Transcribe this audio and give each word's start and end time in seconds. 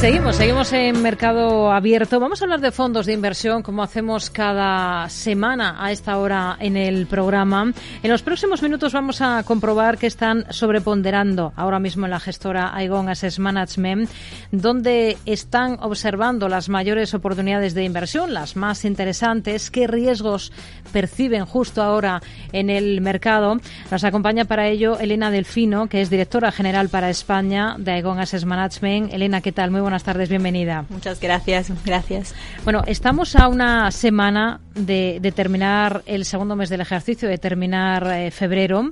Seguimos, 0.00 0.36
seguimos 0.36 0.72
en 0.72 1.02
mercado 1.02 1.70
abierto. 1.70 2.18
Vamos 2.18 2.40
a 2.40 2.46
hablar 2.46 2.62
de 2.62 2.70
fondos 2.70 3.04
de 3.04 3.12
inversión 3.12 3.62
como 3.62 3.82
hacemos 3.82 4.30
cada 4.30 5.06
semana 5.10 5.76
a 5.78 5.92
esta 5.92 6.16
hora 6.16 6.56
en 6.58 6.78
el 6.78 7.06
programa. 7.06 7.70
En 8.02 8.10
los 8.10 8.22
próximos 8.22 8.62
minutos 8.62 8.94
vamos 8.94 9.20
a 9.20 9.42
comprobar 9.42 9.98
que 9.98 10.06
están 10.06 10.46
sobreponderando 10.48 11.52
ahora 11.54 11.78
mismo 11.78 12.06
en 12.06 12.12
la 12.12 12.18
gestora 12.18 12.74
Aegon 12.74 13.10
Asset 13.10 13.38
Management, 13.38 14.08
donde 14.52 15.18
están 15.26 15.76
observando 15.82 16.48
las 16.48 16.70
mayores 16.70 17.12
oportunidades 17.12 17.74
de 17.74 17.84
inversión, 17.84 18.32
las 18.32 18.56
más 18.56 18.86
interesantes, 18.86 19.70
qué 19.70 19.86
riesgos 19.86 20.50
perciben 20.94 21.44
justo 21.44 21.82
ahora 21.82 22.22
en 22.52 22.70
el 22.70 23.02
mercado. 23.02 23.58
Nos 23.90 24.04
acompaña 24.04 24.46
para 24.46 24.66
ello 24.66 24.98
Elena 24.98 25.30
Delfino, 25.30 25.88
que 25.88 26.00
es 26.00 26.08
directora 26.08 26.52
general 26.52 26.88
para 26.88 27.10
España 27.10 27.76
de 27.78 27.92
Aegon 27.92 28.18
Asset 28.18 28.44
Management. 28.44 29.12
Elena, 29.12 29.42
¿qué 29.42 29.52
tal? 29.52 29.70
Muy 29.70 29.89
buenas 29.90 30.04
tardes, 30.04 30.28
bienvenida. 30.28 30.84
Muchas 30.88 31.18
gracias, 31.18 31.72
gracias. 31.84 32.32
Bueno, 32.62 32.84
estamos 32.86 33.34
a 33.34 33.48
una 33.48 33.90
semana 33.90 34.60
de, 34.76 35.32
terminar 35.34 36.02
el 36.06 36.24
segundo 36.24 36.54
mes 36.54 36.68
del 36.68 36.80
ejercicio, 36.80 37.28
de 37.28 37.38
terminar 37.38 38.06
eh, 38.06 38.30
febrero. 38.30 38.90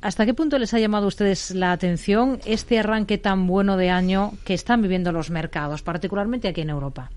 ¿Hasta 0.00 0.26
qué 0.26 0.34
punto 0.34 0.58
les 0.58 0.74
ha 0.74 0.80
llamado 0.80 1.04
a 1.04 1.08
ustedes 1.08 1.52
la 1.52 1.70
atención 1.70 2.40
este 2.44 2.80
arranque 2.80 3.18
tan 3.18 3.46
bueno 3.46 3.76
de 3.76 3.90
año 3.90 4.32
que 4.44 4.54
están 4.54 4.82
viviendo 4.82 5.12
los 5.12 5.30
mercados, 5.30 5.82
particularmente 5.82 6.48
aquí 6.48 6.62
en 6.62 6.70
Europa? 6.70 7.12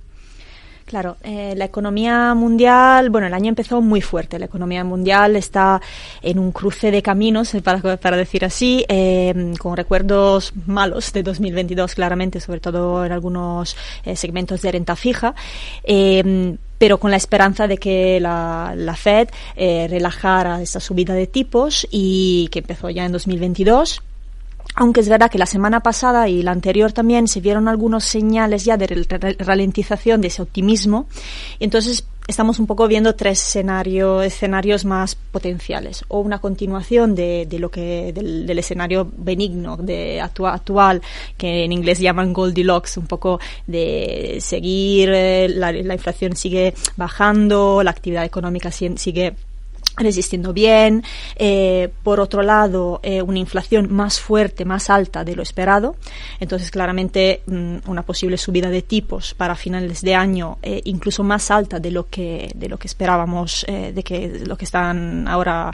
Claro, 0.85 1.17
eh, 1.23 1.55
la 1.57 1.65
economía 1.65 2.35
mundial, 2.35 3.09
bueno, 3.09 3.25
el 3.25 3.33
año 3.33 3.49
empezó 3.49 3.81
muy 3.81 4.01
fuerte. 4.01 4.37
La 4.37 4.45
economía 4.45 4.83
mundial 4.83 5.35
está 5.35 5.81
en 6.21 6.37
un 6.37 6.51
cruce 6.51 6.91
de 6.91 7.01
caminos, 7.01 7.55
eh, 7.55 7.61
para, 7.63 8.17
decir 8.17 8.45
así, 8.45 8.85
eh, 8.87 9.53
con 9.57 9.75
recuerdos 9.75 10.53
malos 10.67 11.11
de 11.11 11.23
2022, 11.23 11.95
claramente, 11.95 12.39
sobre 12.39 12.59
todo 12.59 13.03
en 13.03 13.11
algunos 13.11 13.75
segmentos 14.13 14.61
de 14.61 14.71
renta 14.71 14.95
fija 14.95 15.33
pero 16.77 16.99
con 16.99 17.09
la 17.09 17.17
esperanza 17.17 17.67
de 17.67 17.77
que 17.77 18.19
la, 18.19 18.73
la 18.75 18.95
Fed 18.95 19.29
relajara 19.55 20.61
esta 20.61 20.81
subida 20.81 21.13
de 21.13 21.25
tipos 21.25 21.87
y 21.89 22.49
que 22.51 22.59
empezó 22.59 22.89
ya 22.89 23.05
en 23.05 23.13
2022 23.13 24.01
aunque 24.73 24.99
es 24.99 25.09
verdad 25.09 25.29
que 25.29 25.37
la 25.37 25.45
semana 25.45 25.81
pasada 25.81 26.27
y 26.27 26.41
la 26.41 26.51
anterior 26.51 26.91
también 26.91 27.27
se 27.27 27.41
vieron 27.41 27.67
algunos 27.67 28.03
señales 28.03 28.65
ya 28.65 28.77
de 28.77 29.05
ralentización 29.39 30.21
de 30.21 30.27
ese 30.27 30.41
optimismo. 30.41 31.07
Entonces 31.59 32.05
estamos 32.27 32.59
un 32.59 32.67
poco 32.67 32.87
viendo 32.87 33.15
tres 33.15 33.41
escenarios, 33.41 34.25
escenarios 34.25 34.83
más 34.83 35.15
potenciales. 35.15 36.03
O 36.07 36.19
una 36.19 36.39
continuación 36.39 37.15
de, 37.15 37.45
de 37.47 37.59
lo 37.59 37.69
que, 37.69 38.11
del, 38.13 38.57
escenario 38.57 39.09
benigno 39.17 39.77
de 39.77 40.19
actual, 40.21 41.01
que 41.37 41.63
en 41.63 41.71
inglés 41.71 41.99
llaman 41.99 42.33
Goldilocks, 42.33 42.97
un 42.97 43.07
poco 43.07 43.39
de 43.67 44.39
seguir, 44.41 45.09
eh, 45.13 45.47
la, 45.49 45.71
la 45.71 45.93
inflación 45.93 46.35
sigue 46.35 46.73
bajando, 46.97 47.83
la 47.83 47.91
actividad 47.91 48.25
económica 48.25 48.71
sigue 48.71 49.35
resistiendo 49.97 50.53
bien. 50.53 51.03
Eh, 51.35 51.89
por 52.03 52.19
otro 52.19 52.41
lado, 52.41 52.99
eh, 53.03 53.21
una 53.21 53.39
inflación 53.39 53.93
más 53.93 54.19
fuerte, 54.19 54.65
más 54.65 54.89
alta 54.89 55.23
de 55.23 55.35
lo 55.35 55.43
esperado. 55.43 55.95
Entonces, 56.39 56.71
claramente, 56.71 57.41
mm, 57.45 57.77
una 57.87 58.03
posible 58.03 58.37
subida 58.37 58.69
de 58.69 58.81
tipos 58.81 59.33
para 59.33 59.55
finales 59.55 60.01
de 60.01 60.15
año, 60.15 60.57
eh, 60.61 60.81
incluso 60.85 61.23
más 61.23 61.51
alta 61.51 61.79
de 61.79 61.91
lo 61.91 62.07
que 62.09 62.51
de 62.55 62.69
lo 62.69 62.77
que 62.77 62.87
esperábamos, 62.87 63.65
de 63.67 64.03
que 64.03 64.41
lo 64.45 64.57
que 64.57 64.65
están 64.65 65.27
ahora 65.27 65.73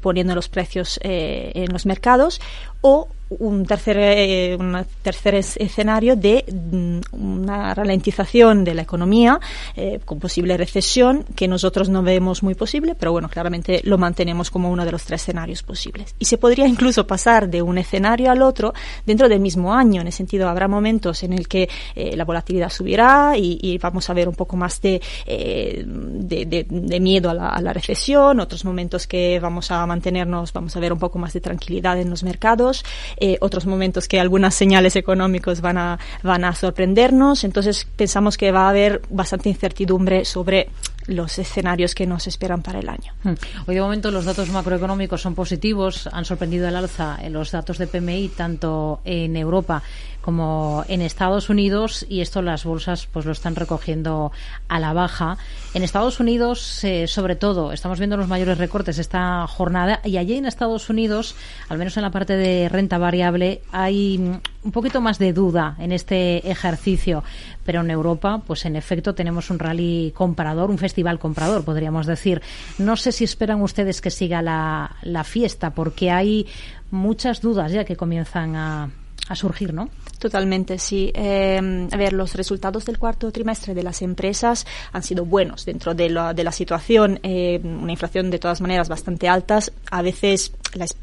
poniendo 0.00 0.34
los 0.34 0.48
precios 0.48 0.98
en 1.02 1.72
los 1.72 1.86
mercados, 1.86 2.40
o 2.80 3.08
un 3.30 3.64
tercer, 3.64 3.96
eh, 3.98 4.56
un 4.58 4.84
tercer 5.02 5.36
escenario 5.36 6.16
de 6.16 6.44
mm, 6.50 7.00
una 7.12 7.74
ralentización 7.74 8.64
de 8.64 8.74
la 8.74 8.82
economía 8.82 9.38
eh, 9.76 10.00
con 10.04 10.18
posible 10.18 10.56
recesión 10.56 11.24
que 11.36 11.46
nosotros 11.46 11.88
no 11.88 12.02
vemos 12.02 12.42
muy 12.42 12.54
posible, 12.54 12.94
pero 12.98 13.12
bueno, 13.12 13.28
claramente 13.28 13.80
lo 13.84 13.98
mantenemos 13.98 14.50
como 14.50 14.70
uno 14.70 14.84
de 14.84 14.92
los 14.92 15.04
tres 15.04 15.22
escenarios 15.22 15.62
posibles. 15.62 16.14
Y 16.18 16.24
se 16.24 16.38
podría 16.38 16.66
incluso 16.66 17.06
pasar 17.06 17.48
de 17.48 17.62
un 17.62 17.78
escenario 17.78 18.30
al 18.30 18.42
otro 18.42 18.74
dentro 19.06 19.28
del 19.28 19.40
mismo 19.40 19.72
año, 19.72 20.00
en 20.00 20.08
el 20.08 20.12
sentido 20.12 20.48
habrá 20.48 20.66
momentos 20.66 21.22
en 21.22 21.32
el 21.32 21.46
que 21.46 21.68
eh, 21.94 22.16
la 22.16 22.24
volatilidad 22.24 22.70
subirá 22.70 23.34
y, 23.36 23.78
vamos 23.80 24.10
a 24.10 24.14
ver 24.14 24.28
un 24.28 24.34
poco 24.34 24.56
más 24.56 24.80
de, 24.82 25.00
de, 25.26 26.66
de, 26.68 27.00
miedo 27.00 27.30
a 27.30 27.60
la 27.60 27.72
recesión, 27.72 28.40
otros 28.40 28.64
momentos 28.64 29.06
que 29.06 29.38
vamos 29.40 29.70
a 29.70 29.86
mantenernos, 29.86 30.52
vamos 30.52 30.76
a 30.76 30.80
ver 30.80 30.92
un 30.92 30.98
poco 30.98 31.18
más 31.18 31.32
de 31.32 31.40
tranquilidad 31.40 31.98
en 31.98 32.10
los 32.10 32.22
mercados. 32.22 32.84
Eh, 33.22 33.36
otros 33.40 33.66
momentos 33.66 34.08
que 34.08 34.18
algunas 34.18 34.54
señales 34.54 34.96
económicos 34.96 35.60
van 35.60 35.76
a, 35.76 35.98
van 36.22 36.42
a 36.42 36.54
sorprendernos. 36.54 37.44
Entonces 37.44 37.86
pensamos 37.94 38.38
que 38.38 38.50
va 38.50 38.64
a 38.64 38.70
haber 38.70 39.02
bastante 39.10 39.50
incertidumbre 39.50 40.24
sobre 40.24 40.70
los 41.06 41.38
escenarios 41.38 41.94
que 41.94 42.06
nos 42.06 42.26
esperan 42.26 42.62
para 42.62 42.80
el 42.80 42.88
año. 42.88 43.12
Hmm. 43.22 43.34
Hoy 43.66 43.74
de 43.74 43.80
momento 43.80 44.10
los 44.10 44.24
datos 44.24 44.50
macroeconómicos 44.50 45.22
son 45.22 45.34
positivos, 45.34 46.08
han 46.12 46.24
sorprendido 46.24 46.68
el 46.68 46.76
alza 46.76 47.18
en 47.20 47.32
los 47.32 47.50
datos 47.50 47.78
de 47.78 47.86
PMI 47.86 48.28
tanto 48.28 49.00
en 49.04 49.36
Europa 49.36 49.82
como 50.20 50.84
en 50.88 51.00
Estados 51.00 51.48
Unidos 51.48 52.04
y 52.08 52.20
esto 52.20 52.42
las 52.42 52.64
bolsas 52.64 53.06
pues 53.06 53.24
lo 53.24 53.32
están 53.32 53.56
recogiendo 53.56 54.32
a 54.68 54.78
la 54.78 54.92
baja. 54.92 55.38
En 55.72 55.82
Estados 55.82 56.20
Unidos, 56.20 56.84
eh, 56.84 57.06
sobre 57.06 57.36
todo, 57.36 57.72
estamos 57.72 57.98
viendo 57.98 58.16
los 58.16 58.28
mayores 58.28 58.58
recortes 58.58 58.98
esta 58.98 59.46
jornada 59.46 60.00
y 60.04 60.18
allí 60.18 60.34
en 60.34 60.46
Estados 60.46 60.90
Unidos, 60.90 61.34
al 61.68 61.78
menos 61.78 61.96
en 61.96 62.02
la 62.02 62.10
parte 62.10 62.36
de 62.36 62.68
renta 62.68 62.98
variable, 62.98 63.62
hay 63.72 64.18
un 64.62 64.72
poquito 64.72 65.00
más 65.00 65.18
de 65.18 65.32
duda 65.32 65.76
en 65.78 65.92
este 65.92 66.50
ejercicio, 66.50 67.24
pero 67.64 67.80
en 67.80 67.90
Europa, 67.90 68.42
pues 68.46 68.64
en 68.66 68.76
efecto 68.76 69.14
tenemos 69.14 69.48
un 69.50 69.58
rally 69.58 70.12
comprador, 70.14 70.70
un 70.70 70.78
festival 70.78 70.89
comprador, 71.18 71.64
podríamos 71.64 72.06
decir. 72.06 72.42
No 72.78 72.96
sé 72.96 73.12
si 73.12 73.24
esperan 73.24 73.62
ustedes 73.62 74.00
que 74.00 74.10
siga 74.10 74.42
la, 74.42 74.96
la 75.02 75.24
fiesta, 75.24 75.70
porque 75.74 76.10
hay 76.10 76.46
muchas 76.90 77.40
dudas 77.40 77.72
ya 77.72 77.84
que 77.84 77.96
comienzan 77.96 78.56
a, 78.56 78.90
a 79.30 79.36
surgir, 79.36 79.72
¿no? 79.72 79.88
Totalmente, 80.18 80.78
sí. 80.78 81.12
A 81.16 81.96
ver, 81.96 82.12
los 82.12 82.34
resultados 82.34 82.84
del 82.84 82.98
cuarto 82.98 83.30
trimestre 83.30 83.74
de 83.74 83.82
las 83.82 84.02
empresas 84.02 84.66
han 84.92 85.02
sido 85.02 85.24
buenos 85.24 85.64
dentro 85.64 85.94
de 85.94 86.10
la, 86.10 86.34
de 86.34 86.44
la 86.44 86.52
situación. 86.52 87.20
Eh, 87.22 87.60
una 87.62 87.92
inflación 87.92 88.30
de 88.30 88.38
todas 88.38 88.60
maneras 88.60 88.88
bastante 88.88 89.28
altas. 89.28 89.72
A 89.90 90.02
veces 90.02 90.52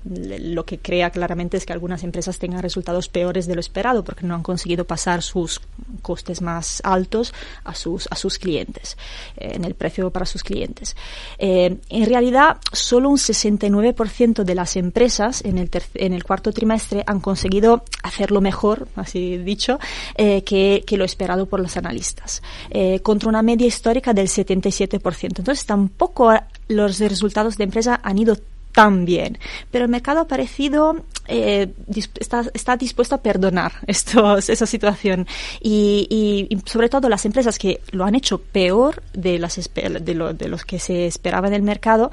lo 0.06 0.66
que 0.66 0.80
crea 0.80 1.10
claramente 1.10 1.58
es 1.58 1.66
que 1.66 1.74
algunas 1.74 2.04
empresas 2.04 2.40
tengan 2.40 2.62
resultados 2.62 3.08
peores 3.10 3.48
de 3.48 3.56
lo 3.56 3.62
esperado 3.62 4.04
porque 4.04 4.26
no 4.26 4.36
han 4.36 4.44
conseguido 4.44 4.86
pasar 4.86 5.22
sus 5.22 5.62
costes 6.02 6.42
más 6.42 6.82
altos 6.84 7.34
a 7.64 7.76
sus, 7.76 8.08
a 8.12 8.16
sus 8.16 8.38
clientes, 8.40 8.98
eh, 9.38 9.52
en 9.56 9.66
el 9.66 9.76
precio 9.76 10.10
para 10.12 10.26
sus 10.26 10.44
clientes. 10.44 10.96
en 11.38 12.06
realidad, 12.06 12.58
solo 12.72 13.10
un 13.10 13.18
69% 13.18 14.44
de 14.44 14.56
las 14.56 14.76
empresas 14.76 15.44
en 15.44 15.58
el, 15.58 15.70
en 15.96 16.14
el 16.14 16.24
cuarto 16.24 16.52
trimestre 16.52 17.04
han 17.06 17.20
conseguido 17.20 17.84
hacerlo 18.04 18.42
mejor, 18.42 18.88
así 18.96 19.38
dicho, 19.38 19.80
eh, 20.16 20.44
que, 20.44 20.84
que, 20.86 20.98
lo 20.98 21.06
esperado 21.06 21.46
por 21.46 21.60
los 21.60 21.78
analistas, 21.78 22.42
eh, 22.70 23.00
contra 23.02 23.30
una 23.30 23.42
media 23.42 23.68
histórica 23.68 24.14
del 24.14 24.28
77%. 24.28 25.40
Entonces, 25.40 25.66
tampoco 25.66 26.34
los 26.68 27.00
resultados 27.00 27.58
de 27.58 27.64
empresa 27.64 28.00
han 28.04 28.18
ido 28.18 28.38
tan 28.78 29.06
bien. 29.06 29.40
Pero 29.72 29.86
el 29.86 29.90
mercado 29.90 30.20
ha 30.20 30.28
parecido 30.28 30.98
eh, 31.28 31.74
está, 32.20 32.46
está, 32.54 32.78
dispuesto 32.78 33.16
a 33.16 33.20
perdonar 33.20 33.74
estos, 33.88 34.50
esa 34.50 34.66
situación. 34.66 35.28
Y, 35.62 36.48
y, 36.50 36.58
sobre 36.70 36.90
todo 36.90 37.10
las 37.10 37.26
empresas 37.26 37.58
que 37.58 37.82
lo 37.92 38.06
han 38.06 38.16
hecho 38.16 38.40
peor 38.40 39.04
de, 39.14 39.40
las, 39.40 39.70
de, 39.74 40.14
lo, 40.14 40.34
de 40.34 40.48
los 40.48 40.66
que 40.66 40.80
se 40.80 41.06
esperaba 41.06 41.48
en 41.48 41.54
el 41.54 41.62
mercado 41.62 42.12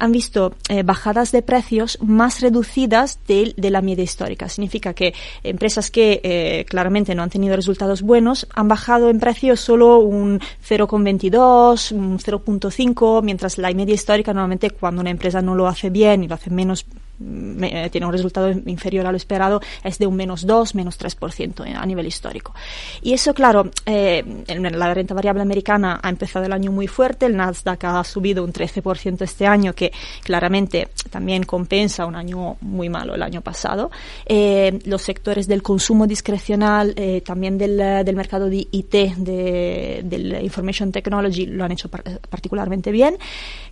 han 0.00 0.12
visto 0.12 0.54
eh, 0.68 0.82
bajadas 0.82 1.32
de 1.32 1.42
precios 1.42 1.98
más 2.00 2.40
reducidas 2.40 3.18
de, 3.26 3.54
de, 3.56 3.70
la 3.70 3.82
media 3.82 4.04
histórica. 4.04 4.48
Significa 4.48 4.94
que 4.94 5.14
empresas 5.42 5.90
que 5.90 6.20
eh, 6.22 6.64
claramente 6.68 7.14
no 7.14 7.22
han 7.22 7.30
tenido 7.30 7.56
resultados 7.56 8.02
buenos 8.02 8.46
han 8.54 8.68
bajado 8.68 9.10
en 9.10 9.18
precio 9.18 9.56
solo 9.56 9.98
un 9.98 10.40
0,22, 10.68 11.92
un 11.92 12.18
0,5, 12.18 13.22
mientras 13.22 13.58
la 13.58 13.72
media 13.72 13.94
histórica 13.94 14.32
normalmente 14.32 14.70
cuando 14.70 15.00
una 15.00 15.10
empresa 15.10 15.42
no 15.42 15.54
lo 15.54 15.66
hace 15.66 15.90
bien 15.90 16.24
y 16.24 16.28
lo 16.28 16.34
hace 16.34 16.50
menos 16.50 16.86
me, 17.22 17.88
tiene 17.90 18.06
un 18.06 18.12
resultado 18.12 18.50
inferior 18.50 19.06
a 19.06 19.10
lo 19.10 19.16
esperado, 19.16 19.60
es 19.82 19.98
de 19.98 20.06
un 20.06 20.16
menos 20.16 20.46
2, 20.46 20.74
menos 20.74 20.98
3% 20.98 21.74
a 21.74 21.86
nivel 21.86 22.06
histórico. 22.06 22.54
Y 23.02 23.12
eso, 23.12 23.34
claro, 23.34 23.70
eh, 23.86 24.44
la 24.48 24.94
renta 24.94 25.14
variable 25.14 25.42
americana 25.42 26.00
ha 26.02 26.08
empezado 26.08 26.46
el 26.46 26.52
año 26.52 26.72
muy 26.72 26.86
fuerte, 26.86 27.26
el 27.26 27.36
Nasdaq 27.36 27.84
ha 27.84 28.04
subido 28.04 28.44
un 28.44 28.52
13% 28.52 29.22
este 29.22 29.46
año, 29.46 29.72
que 29.74 29.92
claramente 30.22 30.88
también 31.10 31.44
compensa 31.44 32.06
un 32.06 32.16
año 32.16 32.56
muy 32.60 32.88
malo 32.88 33.14
el 33.14 33.22
año 33.22 33.40
pasado. 33.40 33.90
Eh, 34.26 34.78
los 34.84 35.02
sectores 35.02 35.46
del 35.46 35.62
consumo 35.62 36.06
discrecional, 36.06 36.94
eh, 36.96 37.22
también 37.24 37.58
del, 37.58 37.76
del, 37.76 38.16
mercado 38.16 38.48
de 38.48 38.66
IT, 38.70 38.92
de, 39.16 40.02
del 40.04 40.42
Information 40.42 40.92
Technology, 40.92 41.46
lo 41.46 41.64
han 41.64 41.72
hecho 41.72 41.88
particularmente 41.88 42.90
bien. 42.90 43.18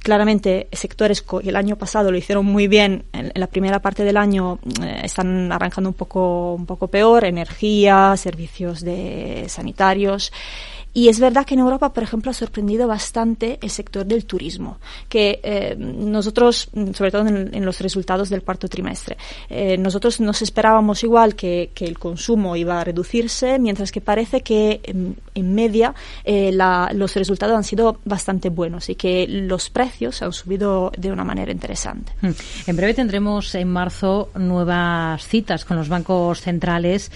Claramente, 0.00 0.69
sectores 0.73 1.23
que 1.23 1.49
el 1.49 1.56
año 1.56 1.76
pasado 1.76 2.11
lo 2.11 2.19
hicieron 2.19 2.47
muy 2.47 2.69
bien 2.69 3.05
en, 3.12 3.32
en 3.35 3.39
la 3.40 3.46
primera 3.46 3.81
parte 3.81 4.04
del 4.04 4.16
año 4.16 4.58
están 5.02 5.50
arrancando 5.50 5.90
un 5.90 5.94
poco, 5.94 6.54
un 6.54 6.66
poco 6.66 6.88
peor, 6.88 7.25
energía, 7.25 8.14
servicios 8.16 8.82
de 8.82 9.46
sanitarios. 9.48 10.32
Y 10.92 11.08
es 11.08 11.20
verdad 11.20 11.46
que 11.46 11.54
en 11.54 11.60
Europa, 11.60 11.92
por 11.92 12.02
ejemplo, 12.02 12.31
ha 12.31 12.34
sorprendido 12.34 12.88
bastante 12.88 13.58
el 13.62 13.70
sector 13.70 14.04
del 14.04 14.25
turismo, 14.25 14.78
que 15.08 15.40
eh, 15.42 15.76
nosotros, 15.78 16.69
sobre 16.94 17.10
todo 17.10 17.26
en, 17.28 17.64
los 17.64 17.81
resultados 17.81 18.28
del 18.28 18.42
cuarto 18.42 18.69
trimestre, 18.69 19.16
eh, 19.48 19.76
nosotros 19.78 20.20
nos 20.20 20.42
esperábamos 20.42 21.04
igual 21.04 21.37
que, 21.37 21.70
que, 21.75 21.84
el 21.84 21.98
consumo 21.98 22.56
iba 22.56 22.81
a 22.81 22.84
reducirse, 22.84 23.58
mientras 23.58 23.92
que 23.92 24.00
parece 24.00 24.40
que 24.40 24.81
en, 24.82 25.54
media 25.54 25.94
eh, 26.25 26.50
la, 26.52 26.90
los 26.92 27.14
resultados 27.14 27.56
han 27.56 27.64
sido 27.64 27.98
bastante 28.04 28.50
buenos 28.50 28.88
y 28.88 28.94
que 28.94 29.26
los 29.28 29.70
precios 29.70 30.22
han 30.22 30.32
subido 30.32 30.92
de 30.96 31.10
una 31.10 31.25
manera 31.25 31.52
interesante. 31.52 32.12
Hmm. 32.20 32.31
En 32.66 32.76
breve 32.76 32.94
tendremos 32.94 33.54
en 33.54 33.69
marzo 33.69 34.31
nuevas 34.34 35.26
citas 35.26 35.64
con 35.64 35.76
los 35.76 35.88
bancos 35.88 36.40
centrales 36.40 37.10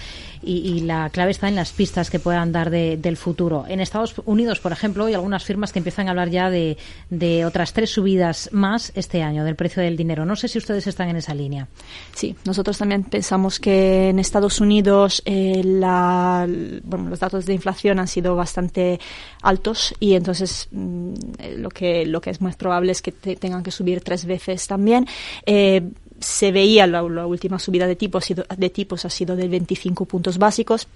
y, 0.45 0.81
la 0.81 1.09
clave 1.09 1.31
está 1.31 1.47
en 1.47 1.55
las 1.55 1.71
pistas 1.71 2.09
que 2.09 2.19
puedan 2.19 2.51
dar 2.51 2.69
del 2.69 3.17
futuro. 3.17 3.64
En 3.67 3.79
Estados 3.79 4.15
Unidos, 4.25 4.59
por 4.59 4.71
ejemplo, 4.71 5.05
hay 5.05 5.13
algunas 5.13 5.43
firmas 5.43 5.71
que 5.71 5.79
empiezan 5.79 6.07
a 6.07 6.11
hablar 6.11 6.29
ya 6.29 6.49
de, 6.49 6.77
otras 7.45 7.73
tres 7.73 7.89
subidas 7.91 8.49
más 8.51 8.91
este 8.95 9.23
año 9.23 9.43
del 9.43 9.55
precio 9.55 9.81
del 9.81 9.97
dinero. 9.97 10.25
No 10.25 10.35
sé 10.35 10.47
si 10.47 10.57
ustedes 10.57 10.87
están 10.87 11.09
en 11.09 11.17
esa 11.17 11.33
línea. 11.33 11.67
Sí, 12.13 12.35
nosotros 12.45 12.77
también 12.77 13.03
pensamos 13.03 13.59
que 13.59 14.09
en 14.09 14.19
Estados 14.19 14.59
Unidos 14.61 15.21
eh, 15.25 15.61
los 15.63 17.19
datos 17.19 17.45
de 17.45 17.53
inflación 17.53 17.99
han 17.99 18.07
sido 18.07 18.35
bastante 18.35 18.99
altos 19.41 19.93
y 19.99 20.13
entonces 20.13 20.67
mm, 20.71 21.13
lo, 21.57 21.69
que, 21.69 22.05
lo 22.05 22.21
que 22.21 22.29
es 22.29 22.41
más 22.41 22.55
probable 22.55 22.91
es 22.91 23.01
que 23.01 23.11
tengan 23.11 23.63
que 23.63 23.71
subir 23.71 24.01
tres 24.01 24.25
veces 24.25 24.67
también. 24.67 25.07
Eh, 25.45 25.89
se 26.25 26.51
veía 26.51 26.87
la, 26.87 27.03
última 27.03 27.59
subida 27.59 27.85
de 27.85 27.95
tipos, 27.95 28.25
de 28.57 28.69
tipos 28.71 29.05
ha 29.05 29.11
sido 29.11 29.35
de 29.35 29.47
25 29.47 30.05
puntos 30.05 30.39
básicos. 30.39 30.87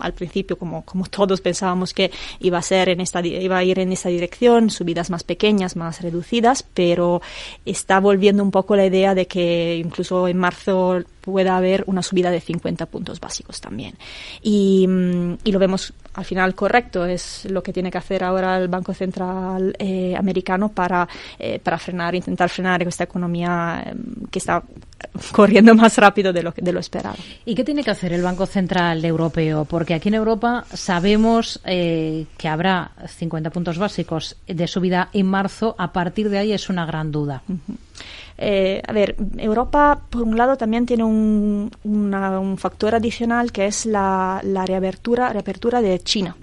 al 0.00 0.12
principio, 0.14 0.58
como, 0.58 0.84
como 0.84 1.06
todos 1.06 1.40
pensábamos 1.40 1.94
que 1.94 2.10
iba 2.40 2.58
a 2.58 2.62
ser 2.62 2.88
en 2.88 3.00
esta, 3.00 3.24
iba 3.24 3.56
a 3.56 3.62
ir 3.62 3.78
en 3.78 3.92
esa 3.92 4.08
dirección, 4.08 4.70
subidas 4.70 5.10
más 5.10 5.22
pequeñas, 5.22 5.76
más 5.76 6.00
reducidas, 6.00 6.64
pero 6.74 7.22
está 7.64 8.00
volviendo 8.00 8.42
un 8.42 8.50
poco 8.50 8.74
la 8.74 8.84
idea 8.84 9.14
de 9.14 9.28
que 9.28 9.76
incluso 9.76 10.26
en 10.26 10.38
marzo 10.38 11.04
pueda 11.24 11.56
haber 11.56 11.84
una 11.86 12.02
subida 12.02 12.30
de 12.30 12.40
50 12.40 12.86
puntos 12.86 13.18
básicos 13.18 13.60
también. 13.60 13.94
Y, 14.42 14.86
mm, 14.86 15.38
y 15.44 15.52
lo 15.52 15.58
vemos 15.58 15.94
al 16.14 16.24
final 16.24 16.54
correcto, 16.54 17.04
es 17.06 17.46
lo 17.50 17.62
que 17.62 17.72
tiene 17.72 17.90
que 17.90 17.98
hacer 17.98 18.22
ahora 18.22 18.56
el 18.58 18.68
Banco 18.68 18.94
Central 18.94 19.74
eh, 19.78 20.14
americano 20.16 20.68
para, 20.68 21.08
eh, 21.38 21.58
para 21.58 21.78
frenar, 21.78 22.14
intentar 22.14 22.48
frenar 22.48 22.82
esta 22.82 23.04
economía 23.04 23.82
eh, 23.84 23.94
que 24.30 24.38
está 24.38 24.62
corriendo 25.32 25.74
más 25.74 25.96
rápido 25.98 26.32
de 26.32 26.42
lo, 26.42 26.52
de 26.56 26.72
lo 26.72 26.78
esperado. 26.78 27.16
¿Y 27.44 27.54
qué 27.54 27.64
tiene 27.64 27.82
que 27.82 27.90
hacer 27.90 28.12
el 28.12 28.22
Banco 28.22 28.46
Central 28.46 29.04
Europeo? 29.04 29.64
Porque 29.64 29.94
aquí 29.94 30.08
en 30.08 30.14
Europa 30.14 30.64
sabemos 30.72 31.60
que 31.64 32.48
habrá 32.48 32.92
50 33.06 33.50
puntos 33.50 33.78
básicos 33.78 34.36
de 34.46 34.66
subida 34.66 35.08
en 35.12 35.26
marzo. 35.26 35.74
A 35.78 35.92
partir 35.92 36.28
de 36.28 36.38
ahí 36.38 36.52
es 36.52 36.68
una 36.68 36.86
gran 36.86 37.10
duda. 37.10 37.42
Eh, 38.36 38.82
a 38.86 38.92
ver, 38.92 39.16
Europa, 39.38 40.00
por 40.10 40.22
un 40.22 40.36
lado, 40.36 40.56
también 40.56 40.86
tiene 40.86 41.04
un, 41.04 41.70
un 41.84 42.58
factor 42.58 42.94
adicional 42.94 43.52
que 43.52 43.66
es 43.66 43.86
la, 43.86 44.40
la 44.42 44.66
reapertura, 44.66 45.32
reapertura 45.32 45.80
de 45.80 45.98
China 46.00 46.36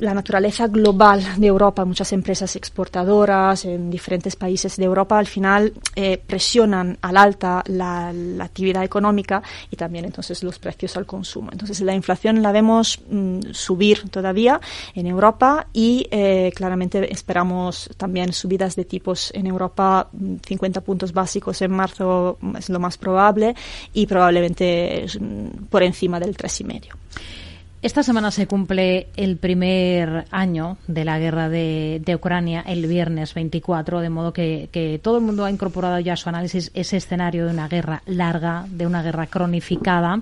la 0.00 0.14
naturaleza 0.14 0.66
global 0.68 1.22
de 1.36 1.46
Europa, 1.46 1.84
muchas 1.84 2.12
empresas 2.12 2.54
exportadoras 2.56 3.64
en 3.64 3.90
diferentes 3.90 4.36
países 4.36 4.76
de 4.76 4.84
Europa 4.84 5.18
al 5.18 5.26
final 5.26 5.72
eh, 5.96 6.20
presionan 6.24 6.98
al 7.02 7.16
alta 7.16 7.62
la, 7.66 8.12
actividad 8.40 8.84
económica 8.84 9.42
y 9.70 9.76
también 9.76 10.04
entonces 10.04 10.42
los 10.42 10.58
precios 10.58 10.96
al 10.96 11.06
consumo. 11.06 11.50
Entonces 11.52 11.80
la 11.80 11.94
inflación 11.94 12.42
la 12.42 12.52
vemos 12.52 13.00
mm, 13.10 13.40
subir 13.52 14.08
todavía 14.10 14.60
en 14.94 15.06
Europa 15.06 15.66
y 15.72 16.06
eh, 16.10 16.52
claramente 16.54 17.12
esperamos 17.12 17.90
también 17.96 18.32
subidas 18.32 18.76
de 18.76 18.84
tipos 18.84 19.30
en 19.34 19.46
Europa, 19.46 20.08
50 20.46 20.80
mm, 20.80 20.82
puntos 20.82 21.12
básicos 21.12 21.60
en 21.62 21.72
marzo 21.72 22.38
es 22.56 22.68
lo 22.68 22.78
más 22.78 22.96
probable 22.98 23.54
y 23.92 24.06
probablemente 24.06 25.06
mm, 25.20 25.64
por 25.68 25.82
encima 25.82 26.20
del 26.20 26.36
3,5. 26.36 27.47
Esta 27.80 28.02
semana 28.02 28.32
se 28.32 28.48
cumple 28.48 29.06
el 29.16 29.36
primer 29.36 30.24
año 30.32 30.78
de 30.88 31.04
la 31.04 31.20
guerra 31.20 31.48
de, 31.48 32.02
Ucrania, 32.16 32.64
el 32.66 32.84
viernes 32.88 33.34
24, 33.34 34.00
de 34.00 34.10
modo 34.10 34.32
que, 34.32 34.68
que, 34.72 34.98
todo 35.00 35.18
el 35.18 35.22
mundo 35.22 35.44
ha 35.44 35.50
incorporado 35.50 36.00
ya 36.00 36.14
a 36.14 36.16
su 36.16 36.28
análisis 36.28 36.72
ese 36.74 36.96
escenario 36.96 37.46
de 37.46 37.52
una 37.52 37.68
guerra 37.68 38.02
larga, 38.06 38.66
de 38.68 38.84
una 38.84 39.04
guerra 39.04 39.28
cronificada. 39.28 40.20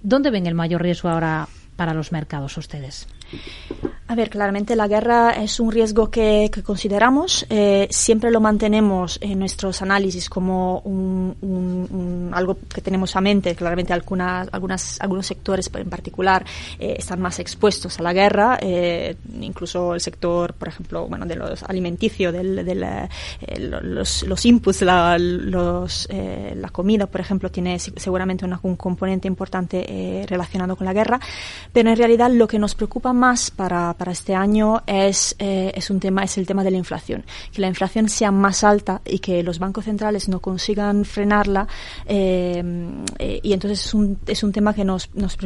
¿Dónde 0.00 0.30
ven 0.30 0.46
el 0.46 0.54
mayor 0.54 0.82
riesgo 0.82 1.08
ahora 1.08 1.48
para 1.74 1.92
los 1.92 2.12
mercados 2.12 2.56
ustedes? 2.56 3.08
A 4.10 4.16
ver, 4.16 4.28
claramente 4.28 4.74
la 4.74 4.88
guerra 4.88 5.30
es 5.30 5.60
un 5.60 5.70
riesgo 5.70 6.10
que, 6.10 6.50
consideramos. 6.64 7.46
Eh, 7.48 7.86
siempre 7.92 8.32
lo 8.32 8.40
mantenemos 8.40 9.20
en 9.22 9.38
nuestros 9.38 9.82
análisis 9.82 10.28
como 10.28 10.80
un, 10.80 12.32
algo 12.34 12.58
que 12.74 12.80
tenemos 12.80 13.14
a 13.14 13.20
mente. 13.20 13.54
Claramente 13.54 13.92
algunas, 13.92 14.48
algunas, 14.50 15.00
algunos 15.00 15.26
sectores 15.26 15.70
en 15.72 15.88
particular 15.88 16.44
eh, 16.80 16.96
están 16.98 17.20
más 17.20 17.38
expuestos 17.38 18.00
a 18.00 18.02
la 18.02 18.12
guerra. 18.12 18.58
Eh, 18.60 19.14
incluso 19.40 19.94
el 19.94 20.00
sector, 20.00 20.54
por 20.54 20.66
ejemplo, 20.66 21.06
bueno, 21.06 21.24
de 21.24 21.36
los 21.36 21.62
alimenticios, 21.62 22.32
del, 22.32 22.66
los, 23.60 24.24
los, 24.24 24.44
inputs, 24.44 24.82
la, 24.82 25.16
la 25.18 26.68
comida, 26.70 27.06
por 27.06 27.20
ejemplo, 27.20 27.48
tiene 27.48 27.78
seguramente 27.78 28.44
un 28.44 28.74
componente 28.74 29.28
importante 29.28 30.26
relacionado 30.28 30.74
con 30.74 30.84
la 30.84 30.92
guerra. 30.92 31.20
Pero 31.72 31.90
en 31.90 31.96
realidad 31.96 32.28
lo 32.28 32.48
que 32.48 32.58
nos 32.58 32.74
preocupa 32.74 33.12
más 33.12 33.52
para, 33.52 33.94
para 34.00 34.12
este 34.12 34.34
año 34.34 34.82
es, 34.86 35.36
eh, 35.38 35.72
es, 35.74 35.90
un 35.90 36.00
tema, 36.00 36.24
es 36.24 36.38
el 36.38 36.46
tema 36.46 36.64
de 36.64 36.70
la 36.70 36.78
inflación. 36.78 37.22
Que 37.52 37.60
la 37.60 37.68
inflación 37.68 38.08
sea 38.08 38.30
más 38.30 38.64
alta 38.64 39.02
y 39.04 39.18
que 39.18 39.42
los 39.42 39.58
bancos 39.58 39.84
centrales 39.84 40.26
no 40.26 40.40
consigan 40.40 41.04
frenarla. 41.04 41.68
Eh, 42.06 42.64
eh, 43.18 43.40
y 43.42 43.52
entonces 43.52 43.84
es 43.84 43.92
un, 43.92 44.18
es 44.26 44.42
un 44.42 44.52
tema 44.52 44.72
que 44.72 44.86
nos, 44.86 45.14
nos, 45.14 45.36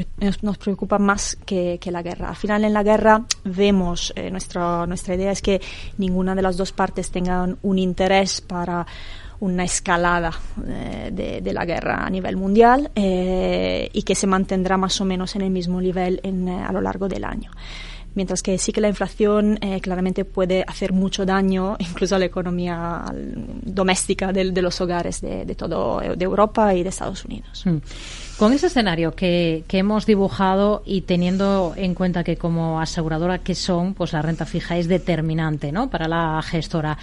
nos 0.42 0.58
preocupa 0.58 1.00
más 1.00 1.36
que, 1.44 1.80
la 1.86 2.02
guerra. 2.02 2.28
Al 2.28 2.36
final, 2.36 2.64
en 2.64 2.72
la 2.72 2.84
guerra 2.84 3.24
vemos, 3.42 4.14
nuestra, 4.30 4.86
nuestra 4.86 5.16
idea 5.16 5.32
es 5.32 5.42
que 5.42 5.60
ninguna 5.98 6.36
de 6.36 6.42
las 6.42 6.56
dos 6.56 6.70
partes 6.70 7.10
tengan 7.10 7.58
un 7.62 7.80
interés 7.80 8.40
para 8.40 8.86
una 9.40 9.64
escalada 9.64 10.30
de, 11.10 11.52
la 11.52 11.64
guerra 11.64 12.06
a 12.06 12.08
nivel 12.08 12.36
mundial 12.36 12.92
y 12.94 14.02
que 14.04 14.14
se 14.14 14.28
mantendrá 14.28 14.76
más 14.76 15.00
o 15.00 15.04
menos 15.04 15.34
en 15.34 15.42
el 15.42 15.50
mismo 15.50 15.80
nivel 15.80 16.20
a 16.48 16.72
lo 16.72 16.80
largo 16.80 17.08
del 17.08 17.24
año 17.24 17.50
mientras 18.14 18.42
que 18.42 18.58
sí 18.58 18.72
que 18.72 18.80
la 18.80 18.88
inflación 18.88 19.58
claramente 19.82 20.24
puede 20.24 20.64
hacer 20.66 20.92
mucho 20.92 21.26
daño 21.26 21.76
incluso 21.78 22.16
a 22.16 22.18
la 22.18 22.24
economía 22.24 23.04
doméstica 23.62 24.32
de, 24.32 24.62
los 24.62 24.80
hogares 24.80 25.20
de, 25.20 25.44
de, 25.44 25.54
todo 25.54 26.00
de 26.00 26.24
Europa 26.24 26.74
y 26.74 26.82
de 26.82 26.88
Estados 26.88 27.24
Unidos. 27.24 27.64
Mm. 27.64 27.78
Con 28.38 28.52
ese 28.52 28.66
escenario 28.66 29.14
que, 29.14 29.62
que, 29.68 29.78
hemos 29.78 30.06
dibujado 30.06 30.82
y 30.84 31.02
teniendo 31.02 31.72
en 31.76 31.94
cuenta 31.94 32.24
que 32.24 32.36
como 32.36 32.80
aseguradora 32.80 33.38
que 33.38 33.54
son, 33.54 33.94
pues 33.94 34.12
la 34.12 34.22
renta 34.22 34.44
fija 34.44 34.76
es 34.76 34.88
determinante, 34.88 35.70
¿no? 35.70 35.88
Para 35.88 36.08
la 36.08 36.42
gestora. 36.42 36.98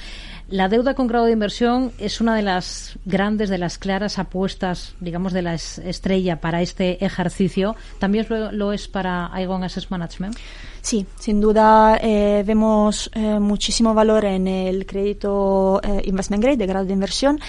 La 0.51 0.67
deuda 0.67 0.95
con 0.95 1.07
grado 1.07 1.27
de 1.27 1.31
inversión 1.31 1.93
es 1.97 2.19
una 2.19 2.35
de 2.35 2.41
las 2.41 2.99
grandes, 3.05 3.49
de 3.49 3.57
las 3.57 3.77
claras 3.77 4.19
apuestas, 4.19 4.95
digamos, 4.99 5.31
de 5.31 5.41
la 5.41 5.53
estrella 5.53 6.41
para 6.41 6.61
este 6.61 7.03
ejercicio. 7.05 7.77
¿También 7.99 8.27
lo, 8.51 8.73
es 8.73 8.89
para 8.89 9.33
Aegon 9.33 9.63
Asset 9.63 9.89
Management? 9.89 10.35
Sí, 10.81 11.05
sin 11.17 11.39
duda 11.39 11.97
eh, 12.01 12.43
vemos 12.45 13.09
eh, 13.13 13.39
muchísimo 13.39 13.93
valor 13.93 14.25
en 14.25 14.45
el 14.49 14.85
crédito 14.85 15.79
eh, 15.83 16.01
investment 16.03 16.43
grade 16.43 16.57
de 16.57 16.65
grado 16.67 16.85
de 16.85 16.93
inversión. 16.93 17.39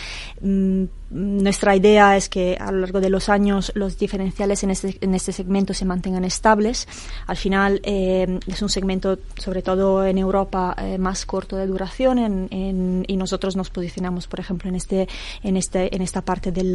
Mm, 0.41 0.85
nuestra 1.13 1.77
idea 1.77 2.17
es 2.17 2.29
que 2.29 2.57
a 2.59 2.73
lo 2.73 2.79
largo 2.79 3.01
de 3.01 3.11
los 3.11 3.29
años 3.29 3.71
los 3.75 3.99
diferenciales 3.99 4.63
en 4.63 4.71
este, 4.71 4.97
en 5.01 5.15
este 5.15 5.33
segmento 5.33 5.75
se 5.75 5.85
mantengan 5.85 6.25
estables. 6.25 6.89
Al 7.27 7.37
final 7.37 7.81
eh, 7.85 8.41
es 8.47 8.63
un 8.63 8.69
segmento, 8.69 9.19
sobre 9.37 9.63
todo 9.63 10.05
en 10.07 10.19
Europa, 10.19 10.75
eh, 10.79 10.99
más 10.99 11.27
corto 11.27 11.57
de 11.57 11.67
duración 11.67 12.19
en, 12.19 13.05
y 13.07 13.17
nosotros 13.17 13.57
nos 13.57 13.71
posicionamos, 13.71 14.27
por 14.27 14.41
ejemplo, 14.41 14.69
en, 14.71 14.77
este, 14.77 15.09
en, 15.43 15.57
este, 15.57 15.95
en 15.95 16.03
esta 16.03 16.23
parte 16.23 16.51
del, 16.51 16.73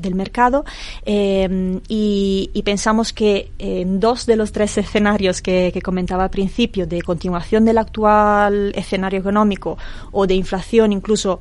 del 0.00 0.14
mercado. 0.14 0.64
Eh, 1.04 1.80
y, 1.88 2.62
pensamos 2.66 3.12
que 3.12 3.52
en 3.60 4.00
dos 4.00 4.26
de 4.26 4.34
los 4.34 4.50
tres 4.50 4.76
escenarios 4.76 5.40
que 5.40 5.80
comentaba 5.84 6.24
al 6.24 6.30
principio, 6.30 6.84
de 6.84 7.00
continuación 7.00 7.64
del 7.64 7.78
actual 7.78 8.72
escenario 8.74 9.20
económico 9.20 9.78
o 10.10 10.26
de 10.26 10.34
inflación 10.34 10.92
incluso 10.92 11.38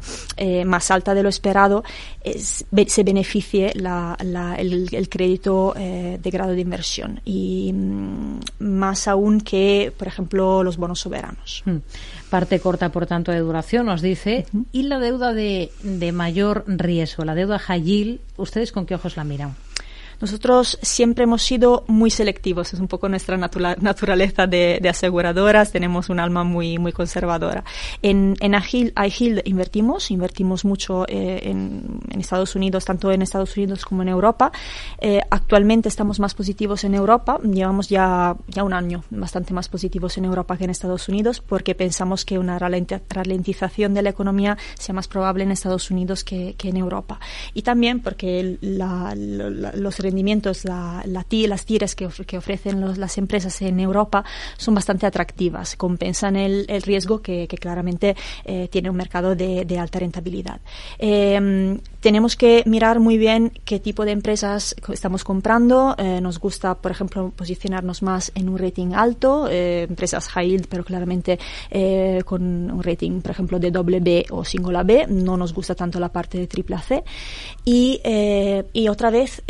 más 0.65 0.91
alta 0.91 1.15
de 1.15 1.23
lo 1.23 1.29
esperado, 1.29 1.83
se 2.39 3.03
beneficie 3.03 3.73
el, 3.73 5.09
crédito 5.09 5.73
de 5.75 6.29
grado 6.31 6.51
de 6.51 6.61
inversión 6.61 7.21
y 7.25 7.71
mm, 7.73 8.39
más 8.59 9.07
aún 9.07 9.41
que, 9.41 9.93
por 9.97 10.07
ejemplo, 10.07 10.63
los 10.63 10.77
bonos 10.77 10.99
soberanos. 10.99 11.63
Hmm. 11.65 11.77
Parte 12.29 12.59
corta, 12.59 12.89
por 12.89 13.05
tanto, 13.05 13.31
de 13.31 13.39
duración, 13.39 13.85
nos 13.85 14.01
dice. 14.01 14.45
Y 14.71 14.83
la 14.83 14.99
deuda 14.99 15.33
de, 15.33 15.71
de 15.83 16.11
mayor 16.11 16.63
riesgo, 16.67 17.23
la 17.23 17.35
deuda 17.35 17.59
high 17.59 17.83
yield, 17.83 18.19
¿ustedes 18.37 18.71
con 18.71 18.85
qué 18.85 18.95
ojos 18.95 19.15
la 19.15 19.23
miran? 19.23 19.55
Nosotros 20.22 20.77
siempre 20.81 21.24
hemos 21.24 21.41
sido 21.41 21.84
muy 21.88 22.10
selectivos, 22.10 22.74
es 22.74 22.79
un 22.79 22.88
poco 22.88 23.10
nuestra 23.10 23.38
naturaleza 23.38 24.48
de, 24.48 24.79
aseguradoras, 24.89 25.72
tenemos 25.72 26.10
un 26.10 26.19
alma 26.19 26.43
muy, 26.43 26.77
muy 26.77 26.91
conservadora. 26.91 27.63
En, 28.01 28.36
en 28.39 28.55
Agil, 28.55 28.93
invertimos, 29.45 30.12
invertimos 30.12 30.65
mucho 30.65 31.05
eh, 31.07 31.41
en, 31.43 32.00
Estados 32.19 32.55
Unidos, 32.55 32.86
tanto 32.86 33.12
en 33.12 33.22
Estados 33.22 33.55
Unidos 33.55 33.86
como 33.86 34.01
en 34.01 34.07
Europa. 34.07 34.51
Eh, 35.00 35.22
actualmente 35.29 35.89
estamos 35.89 36.19
más 36.19 36.34
positivos 36.34 36.84
en 36.84 36.95
Europa, 36.95 37.39
llevamos 37.43 37.88
ya, 37.88 38.36
ya 38.48 38.63
un 38.63 38.74
año 38.74 39.03
bastante 39.12 39.53
más 39.53 39.69
positivos 39.69 40.17
en 40.17 40.25
Europa 40.25 40.57
que 40.57 40.63
en 40.63 40.72
Estados 40.72 41.07
Unidos 41.07 41.41
porque 41.48 41.75
pensamos 41.75 42.25
que 42.25 42.39
una 42.39 42.57
ralentización 42.60 43.93
de 43.93 44.01
la 44.01 44.10
economía 44.10 44.57
sea 44.77 44.93
más 44.93 45.07
probable 45.07 45.43
en 45.43 45.51
Estados 45.51 45.91
Unidos 45.91 46.24
que, 46.24 46.55
en 46.63 46.77
Europa. 46.77 47.19
Y 47.53 47.62
también 47.62 48.01
porque 48.01 48.57
la, 48.62 49.13
los 49.15 50.00
rendimientos, 50.05 50.65
la, 50.65 51.03
las 51.05 51.65
tires 51.65 51.95
que, 51.95 52.07
que 52.27 52.38
ofrecen 52.38 53.00
las 53.00 53.17
empresas 53.17 53.62
en 53.62 53.79
Europa 53.79 54.24
son 54.57 54.75
bastante 54.75 55.05
atractivas, 55.05 55.75
compensan 55.75 56.35
el, 56.35 56.65
riesgo 56.83 57.21
que, 57.21 57.47
claramente 57.47 58.15
eh, 58.43 58.67
tiene 58.69 58.89
un 58.89 58.95
mercado 58.95 59.35
de, 59.35 59.79
alta 59.79 60.00
rentabilidad. 60.00 60.59
Em, 61.00 61.79
tenemos 62.00 62.35
que 62.35 62.63
mirar 62.65 63.00
muy 63.00 63.17
bien 63.17 63.51
qué 63.65 63.79
tipo 63.79 64.05
de 64.05 64.12
empresas 64.12 64.75
estamos 64.91 65.24
comprando. 65.24 65.95
Eh, 65.97 66.21
nos 66.21 66.39
gusta, 66.39 66.75
por 66.75 66.91
ejemplo, 66.91 67.31
posicionarnos 67.35 68.03
más 68.03 68.31
en 68.35 68.50
un 68.50 68.57
rating 68.57 68.93
alto, 68.93 69.47
eh, 69.50 69.88
empresas 69.89 70.27
high 70.29 70.50
yield, 70.50 70.67
pero 70.67 70.83
claramente 70.83 71.39
con 72.25 72.71
un 72.71 72.83
rating, 72.83 73.21
por 73.21 73.31
ejemplo, 73.31 73.59
de 73.59 73.71
doble 73.71 74.00
B 74.00 74.25
o 74.29 74.43
single 74.43 74.83
B. 74.83 75.07
No 75.07 75.35
nos 75.35 75.53
gusta 75.53 75.75
tanto 75.75 76.00
la 76.00 76.09
parte 76.09 76.38
de 76.38 76.47
triple 76.47 76.77
C. 76.79 77.03
Y, 77.65 78.01
y 78.74 78.88
otra 78.88 79.09
vez, 79.09 79.41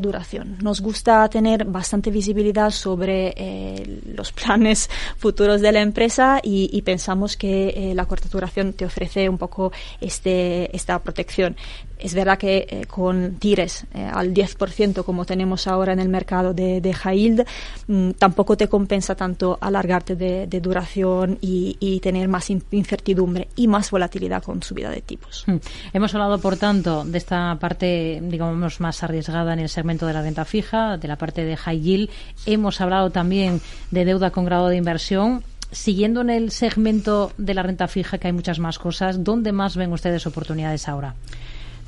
duración. 0.00 0.58
Nos 0.62 0.80
gusta 0.80 1.28
tener 1.28 1.64
bastante 1.64 2.10
visibilidad 2.10 2.70
sobre 2.70 3.34
eh, 3.36 4.00
los 4.14 4.32
planes 4.38 4.90
futuros 5.16 5.60
de 5.60 5.72
la 5.72 5.80
empresa 5.80 6.40
y, 6.42 6.82
pensamos 6.82 7.36
que 7.36 7.68
eh, 7.68 7.94
la 7.94 8.06
corta 8.06 8.28
duración 8.28 8.72
te 8.72 8.84
ofrece 8.84 9.28
un 9.28 9.38
poco 9.38 9.72
este, 10.00 10.74
esta 10.74 10.98
protección. 10.98 11.56
Es 12.02 12.14
verdad 12.14 12.36
que 12.36 12.66
eh, 12.68 12.84
con 12.86 13.36
tires 13.36 13.86
eh, 13.94 14.02
al 14.02 14.34
10% 14.34 15.04
como 15.04 15.24
tenemos 15.24 15.68
ahora 15.68 15.92
en 15.92 16.00
el 16.00 16.08
mercado 16.08 16.52
de, 16.52 16.80
de 16.80 16.92
high 16.92 17.16
yield, 17.16 17.46
mm, 17.86 18.10
tampoco 18.12 18.56
te 18.56 18.68
compensa 18.68 19.14
tanto 19.14 19.56
alargarte 19.60 20.16
de, 20.16 20.60
duración 20.60 21.38
y, 21.40 22.00
tener 22.02 22.26
más 22.28 22.50
incertidumbre 22.50 23.48
y 23.54 23.68
más 23.68 23.90
volatilidad 23.90 24.42
con 24.42 24.62
subida 24.62 24.90
de 24.90 25.02
tipos. 25.02 25.44
Hmm. 25.46 25.56
Hemos 25.92 26.14
hablado, 26.14 26.40
por 26.40 26.56
tanto, 26.56 27.04
de 27.04 27.18
esta 27.18 27.56
parte, 27.60 28.20
digamos, 28.22 28.80
más 28.80 29.02
arriesgada 29.02 29.52
en 29.52 29.60
el 29.60 29.68
segmento 29.68 30.06
de 30.06 30.14
la 30.14 30.22
renta 30.22 30.44
fija, 30.44 30.96
de 30.96 31.06
la 31.06 31.16
parte 31.16 31.44
de 31.44 31.56
high 31.56 31.80
yield. 31.80 32.10
Hemos 32.46 32.80
hablado 32.80 33.10
también 33.10 33.60
de 33.90 34.04
deuda 34.04 34.30
con 34.30 34.44
grado 34.44 34.68
de 34.68 34.76
inversión 34.76 35.44
siguiendo 35.70 36.20
en 36.20 36.30
el 36.30 36.50
segmento 36.50 37.32
de 37.38 37.54
la 37.54 37.62
renta 37.62 37.88
fija, 37.88 38.18
que 38.18 38.28
hay 38.28 38.32
muchas 38.32 38.58
más 38.58 38.78
cosas, 38.78 39.24
¿dónde 39.24 39.52
más 39.52 39.76
ven 39.76 39.92
ustedes 39.92 40.26
oportunidades 40.26 40.86
ahora? 40.88 41.14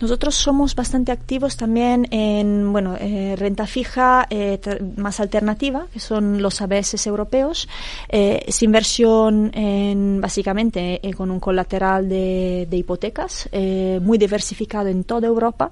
Nosotros 0.00 0.34
somos 0.34 0.74
bastante 0.74 1.12
activos 1.12 1.56
también 1.56 2.08
en 2.10 2.72
bueno, 2.72 2.96
eh, 2.98 3.36
renta 3.38 3.66
fija 3.66 4.26
eh, 4.28 4.58
más 4.96 5.20
alternativa, 5.20 5.86
que 5.92 6.00
son 6.00 6.42
los 6.42 6.60
ABS 6.60 7.06
europeos. 7.06 7.68
Eh, 8.08 8.44
es 8.46 8.62
inversión 8.62 9.50
en, 9.54 10.20
básicamente 10.20 11.00
con 11.16 11.30
un 11.30 11.38
colateral 11.38 12.08
de, 12.08 12.66
de 12.68 12.76
hipotecas, 12.76 13.48
muy 14.00 14.18
diversificado 14.18 14.88
en 14.88 15.04
toda 15.04 15.28
Europa. 15.28 15.70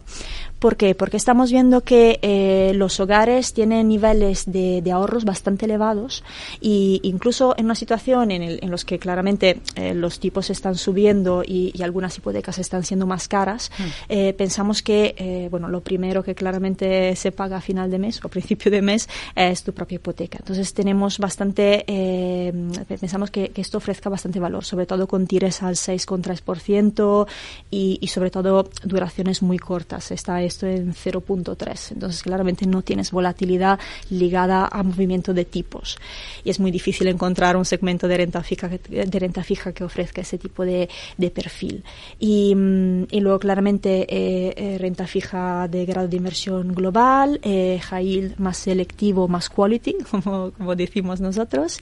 ¿Por 0.62 0.76
qué? 0.76 0.94
Porque 0.94 1.16
estamos 1.16 1.50
viendo 1.50 1.80
que 1.80 2.72
los 2.76 3.00
hogares 3.00 3.52
tienen 3.52 3.88
niveles 3.88 4.44
de, 4.46 4.80
de, 4.80 4.92
ahorros 4.92 5.24
bastante 5.24 5.64
elevados 5.64 6.22
y 6.60 7.00
incluso 7.02 7.56
en 7.58 7.64
una 7.64 7.74
situación 7.74 8.30
en, 8.30 8.42
el, 8.42 8.60
en 8.62 8.70
los 8.70 8.84
que 8.84 9.00
claramente 9.00 9.60
los 9.94 10.20
tipos 10.20 10.50
están 10.50 10.76
subiendo 10.76 11.42
y, 11.44 11.72
y, 11.74 11.82
algunas 11.82 12.16
hipotecas 12.16 12.60
están 12.60 12.84
siendo 12.84 13.06
más 13.06 13.26
caras, 13.26 13.72
mm. 13.76 13.82
Eh, 14.08 14.34
pensamos 14.34 14.82
que 14.82 15.14
eh, 15.16 15.48
bueno, 15.50 15.68
lo 15.68 15.80
primero 15.80 16.22
que 16.22 16.34
claramente 16.34 17.16
se 17.16 17.32
paga 17.32 17.56
a 17.56 17.60
final 17.60 17.90
de 17.90 17.98
mes 17.98 18.24
o 18.24 18.28
principio 18.28 18.70
de 18.70 18.82
mes 18.82 19.08
es 19.34 19.62
tu 19.62 19.72
propia 19.72 19.96
hipoteca. 19.96 20.38
Entonces 20.38 20.72
tenemos 20.74 21.18
bastante, 21.18 21.84
eh, 21.86 22.52
pensamos 22.86 23.30
que, 23.30 23.50
esto 23.54 23.78
ofrezca 23.78 24.10
bastante 24.10 24.40
valor, 24.40 24.64
sobre 24.64 24.86
todo 24.86 25.06
con 25.06 25.26
tires 25.26 25.62
al 25.62 25.76
6,3% 25.76 27.26
y, 27.70 27.98
y 28.00 28.06
sobre 28.08 28.30
todo 28.30 28.68
duraciones 28.84 29.42
muy 29.42 29.58
cortas. 29.58 30.10
Está 30.10 30.42
esto 30.52 30.66
en 30.66 30.94
0.3. 30.94 31.92
Entonces 31.92 32.22
claramente 32.22 32.66
no 32.66 32.82
tienes 32.82 33.10
volatilidad 33.10 33.78
ligada 34.10 34.68
a 34.70 34.82
movimiento 34.82 35.34
de 35.34 35.44
tipos. 35.44 35.98
Y 36.44 36.50
es 36.50 36.60
muy 36.60 36.70
difícil 36.70 37.08
encontrar 37.08 37.56
un 37.56 37.64
segmento 37.64 38.08
de 38.08 38.16
renta 38.16 38.42
fija 38.42 38.68
que, 38.68 39.06
de 39.06 39.18
renta 39.18 39.42
fija 39.42 39.72
que 39.72 39.84
ofrezca 39.84 40.20
ese 40.20 40.38
tipo 40.38 40.64
de, 40.64 40.88
perfil. 41.34 41.82
Y, 42.18 42.54
mm, 42.54 43.04
y 43.10 43.20
luego 43.20 43.38
claramente 43.38 44.06
eh, 44.08 44.54
eh, 44.56 44.78
renta 44.78 45.06
fija 45.06 45.66
de 45.68 45.86
grado 45.86 46.08
de 46.08 46.16
inversión 46.16 46.74
global, 46.74 47.40
eh, 47.42 47.80
high 47.82 48.34
más 48.38 48.58
selectivo, 48.58 49.28
más 49.28 49.48
quality, 49.48 49.96
como, 50.10 50.52
como 50.52 50.76
decimos 50.76 51.20
nosotros, 51.20 51.78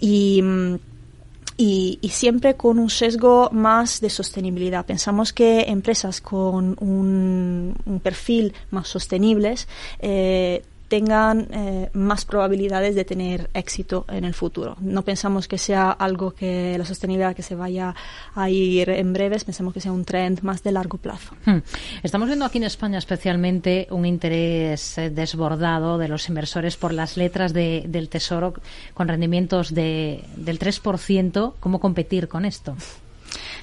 y, 0.00 0.42
mm, 0.42 0.76
y, 1.58 1.98
y, 2.00 2.08
siempre 2.10 2.54
con 2.54 2.78
un 2.78 2.88
sesgo 2.88 3.50
más 3.52 4.00
de 4.00 4.08
sostenibilidad. 4.08 4.86
Pensamos 4.86 5.32
que 5.32 5.62
empresas 5.62 6.20
con 6.20 6.76
un, 6.80 7.74
un 7.84 8.00
perfil 8.00 8.54
más 8.70 8.88
sostenibles 8.88 9.66
eh, 9.98 10.62
tengan 10.88 11.48
eh, 11.52 11.90
más 11.92 12.24
probabilidades 12.24 12.94
de 12.94 13.04
tener 13.04 13.50
éxito 13.54 14.04
en 14.08 14.24
el 14.24 14.34
futuro. 14.34 14.76
No 14.80 15.02
pensamos 15.02 15.46
que 15.46 15.58
sea 15.58 15.90
algo 15.90 16.32
que 16.32 16.76
la 16.78 16.84
sostenibilidad 16.84 17.36
que 17.36 17.42
se 17.42 17.54
vaya 17.54 17.94
a 18.34 18.50
ir 18.50 18.90
en 18.90 19.12
breves, 19.12 19.44
pensamos 19.44 19.74
que 19.74 19.80
sea 19.80 19.92
un 19.92 20.04
trend 20.04 20.42
más 20.42 20.62
de 20.62 20.72
largo 20.72 20.98
plazo. 20.98 21.34
Hmm. 21.44 21.58
Estamos 22.02 22.28
viendo 22.28 22.44
aquí 22.44 22.58
en 22.58 22.64
España 22.64 22.98
especialmente 22.98 23.86
un 23.90 24.06
interés 24.06 24.98
eh, 24.98 25.10
desbordado 25.10 25.98
de 25.98 26.08
los 26.08 26.28
inversores 26.28 26.76
por 26.76 26.92
las 26.92 27.16
letras 27.16 27.52
de, 27.52 27.84
del 27.86 28.08
Tesoro 28.08 28.54
con 28.94 29.08
rendimientos 29.08 29.74
de, 29.74 30.24
del 30.36 30.58
3%. 30.58 31.54
¿Cómo 31.60 31.80
competir 31.80 32.28
con 32.28 32.44
esto? 32.44 32.76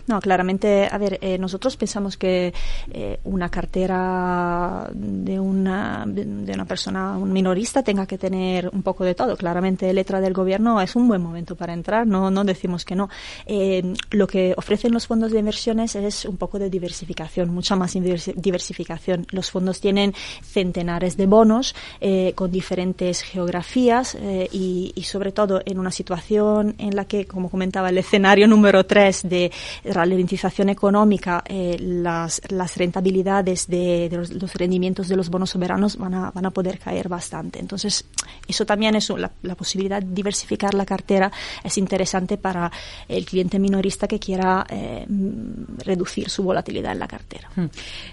No, 0.08 0.22
claramente, 0.22 0.88
a 0.92 0.98
ver, 1.00 1.18
eh, 1.22 1.40
nosotros 1.40 1.78
pensamos 1.78 2.16
que 2.16 2.54
eh, 2.92 3.20
una 3.24 3.50
cartera 3.50 4.88
de 4.94 5.40
una, 5.40 6.04
de 6.06 6.54
una 6.54 6.66
persona, 6.66 7.18
un 7.18 7.34
minorista, 7.34 7.82
tenga 7.82 8.06
que 8.06 8.20
tener 8.20 8.70
un 8.72 8.84
poco 8.84 9.04
de 9.04 9.16
todo. 9.16 9.36
Claramente, 9.36 9.92
letra 9.94 10.22
del 10.22 10.34
gobierno 10.34 10.80
es 10.80 10.96
un 10.96 11.08
buen 11.08 11.24
momento 11.24 11.56
para 11.56 11.74
entrar, 11.74 12.06
no, 12.06 12.30
no 12.30 12.44
decimos 12.44 12.86
que 12.86 12.94
no. 12.96 13.10
Eh, 13.48 13.96
lo 14.12 14.28
que 14.28 14.54
ofrecen 14.58 14.94
los 14.94 15.08
fondos 15.08 15.32
de 15.32 15.40
inversiones 15.40 15.96
es 15.96 16.26
un 16.26 16.38
poco 16.38 16.60
de 16.60 16.70
diversificación, 16.70 17.50
mucha 17.50 17.76
más 17.76 17.94
diversificación. 17.94 19.26
Los 19.32 19.50
fondos 19.50 19.82
tienen 19.82 20.14
centenares 20.44 21.18
de 21.18 21.26
bonos 21.26 21.76
con 22.36 22.52
diferentes 22.52 23.22
geografías 23.22 24.18
y, 24.52 24.92
y 24.94 25.04
sobre 25.04 25.32
todo 25.32 25.62
en 25.66 25.80
una 25.80 25.92
situación 25.92 26.76
en 26.78 26.96
la 26.96 27.06
que, 27.06 27.26
como 27.26 27.50
comentaba, 27.50 27.90
el 27.90 27.98
escenario 27.98 28.48
número 28.48 28.86
tres 28.86 29.24
de 29.24 29.52
ralentización 29.96 30.70
económica, 30.70 31.44
eh, 31.48 31.78
las, 31.80 32.42
las, 32.50 32.78
rentabilidades 32.78 33.68
de, 33.68 34.10
los, 34.12 34.54
rendimientos 34.54 35.08
de 35.08 35.16
los 35.16 35.30
bonos 35.30 35.50
soberanos 35.50 35.98
van 35.98 36.14
a, 36.14 36.32
van 36.32 36.46
a 36.46 36.52
poder 36.52 36.78
caer 36.78 37.10
bastante. 37.10 37.60
Entonces, 37.60 38.06
eso 38.48 38.66
también 38.66 38.96
es 38.96 39.10
la, 39.10 39.56
posibilidad 39.56 40.02
de 40.02 40.14
diversificar 40.14 40.74
la 40.74 40.86
cartera 40.86 41.32
es 41.64 41.78
interesante 41.78 42.38
para 42.38 42.72
el 43.08 43.26
cliente 43.26 43.58
minorista 43.58 44.08
que 44.08 44.20
quiera 44.20 44.66
eh, 44.70 45.06
reducir 45.86 46.30
su 46.30 46.44
volatilidad 46.44 46.92
en 46.92 47.00
la 47.00 47.08
cartera. 47.08 47.50
Hmm. 47.56 47.68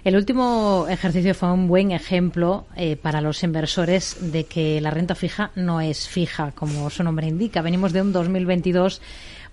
El 0.04 0.16
último 0.16 0.86
ejercicio 0.88 1.34
fue 1.34 1.52
un 1.52 1.66
buen 1.66 1.90
ejemplo 1.90 2.66
eh, 2.76 2.96
para 2.96 3.20
los 3.20 3.42
inversores 3.42 4.16
de 4.32 4.44
que 4.44 4.80
la 4.80 4.90
renta 4.90 5.14
fija 5.14 5.50
no 5.56 5.80
es 5.80 6.08
fija, 6.08 6.52
como 6.52 6.88
su 6.90 7.02
nombre 7.02 7.26
indica. 7.26 7.60
Venimos 7.60 7.92
de 7.92 8.02
un 8.02 8.12
2022 8.12 9.00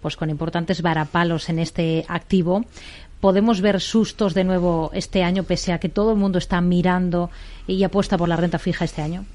pues 0.01 0.15
con 0.15 0.29
importantes 0.29 0.82
varapalos 0.82 1.50
en 1.50 1.60
este 1.60 2.06
activo. 2.08 2.65
¿Podemos 3.20 3.60
ver 3.62 3.82
sustos 3.82 4.34
de 4.34 4.46
nuevo 4.46 4.91
este 4.94 5.24
año, 5.24 5.44
pese 5.44 5.74
a 5.74 5.79
que 5.79 5.89
todo 5.89 6.12
el 6.12 6.18
mundo 6.18 6.38
está 6.38 6.62
mirando 6.62 7.29
y 7.68 7.84
apuesta 7.84 8.18
por 8.18 8.29
la 8.29 8.38
renta 8.38 8.60
fija 8.60 8.86
este 8.86 9.01
año? 9.01 9.25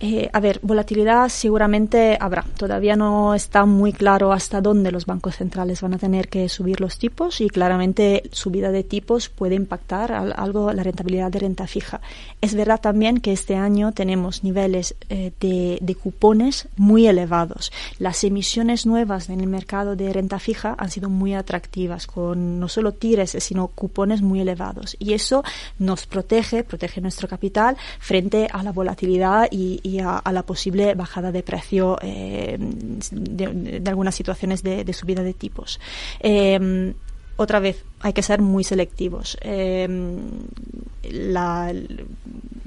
Eh, 0.00 0.28
a 0.32 0.40
ver, 0.40 0.58
volatilidad 0.62 1.28
seguramente 1.28 2.18
habrá. 2.20 2.44
Todavía 2.56 2.96
no 2.96 3.34
está 3.34 3.64
muy 3.64 3.92
claro 3.92 4.32
hasta 4.32 4.60
dónde 4.60 4.90
los 4.90 5.06
bancos 5.06 5.36
centrales 5.36 5.80
van 5.80 5.94
a 5.94 5.98
tener 5.98 6.28
que 6.28 6.48
subir 6.48 6.80
los 6.80 6.98
tipos 6.98 7.40
y 7.40 7.48
claramente 7.48 8.24
subida 8.32 8.70
de 8.72 8.82
tipos 8.82 9.28
puede 9.28 9.54
impactar 9.54 10.12
algo 10.12 10.72
la 10.72 10.82
rentabilidad 10.82 11.30
de 11.30 11.38
renta 11.38 11.66
fija. 11.66 12.00
Es 12.40 12.54
verdad 12.54 12.80
también 12.80 13.20
que 13.20 13.32
este 13.32 13.56
año 13.56 13.92
tenemos 13.92 14.42
niveles 14.42 14.94
eh, 15.08 15.32
de, 15.40 15.78
de, 15.80 15.94
cupones 15.94 16.68
muy 16.76 17.06
elevados. 17.06 17.72
Las 17.98 18.24
emisiones 18.24 18.86
nuevas 18.86 19.30
en 19.30 19.40
el 19.40 19.46
mercado 19.46 19.96
de 19.96 20.12
renta 20.12 20.38
fija 20.38 20.74
han 20.76 20.90
sido 20.90 21.08
muy 21.08 21.34
atractivas 21.34 22.06
con 22.06 22.58
no 22.58 22.68
solo 22.68 22.92
tires 22.92 23.36
sino 23.38 23.68
cupones 23.68 24.22
muy 24.22 24.40
elevados 24.40 24.96
y 24.98 25.12
eso 25.12 25.44
nos 25.78 26.06
protege, 26.06 26.64
protege 26.64 27.00
nuestro 27.00 27.28
capital 27.28 27.76
frente 28.00 28.48
a 28.52 28.62
la 28.62 28.72
volatilidad 28.72 29.48
y, 29.50 29.80
y 29.84 30.00
a, 30.00 30.22
la 30.32 30.42
posible 30.44 30.94
bajada 30.94 31.30
de 31.30 31.42
precio 31.42 31.98
eh, 32.00 32.56
de, 32.58 33.82
algunas 33.86 34.14
situaciones 34.14 34.62
de, 34.62 34.92
subida 34.94 35.22
de 35.22 35.34
tipos. 35.34 35.78
Eh, 36.20 36.94
otra 37.36 37.60
vez, 37.60 37.84
hay 38.00 38.12
que 38.12 38.22
ser 38.22 38.40
muy 38.40 38.64
selectivos. 38.64 39.36
Eh, 39.42 39.86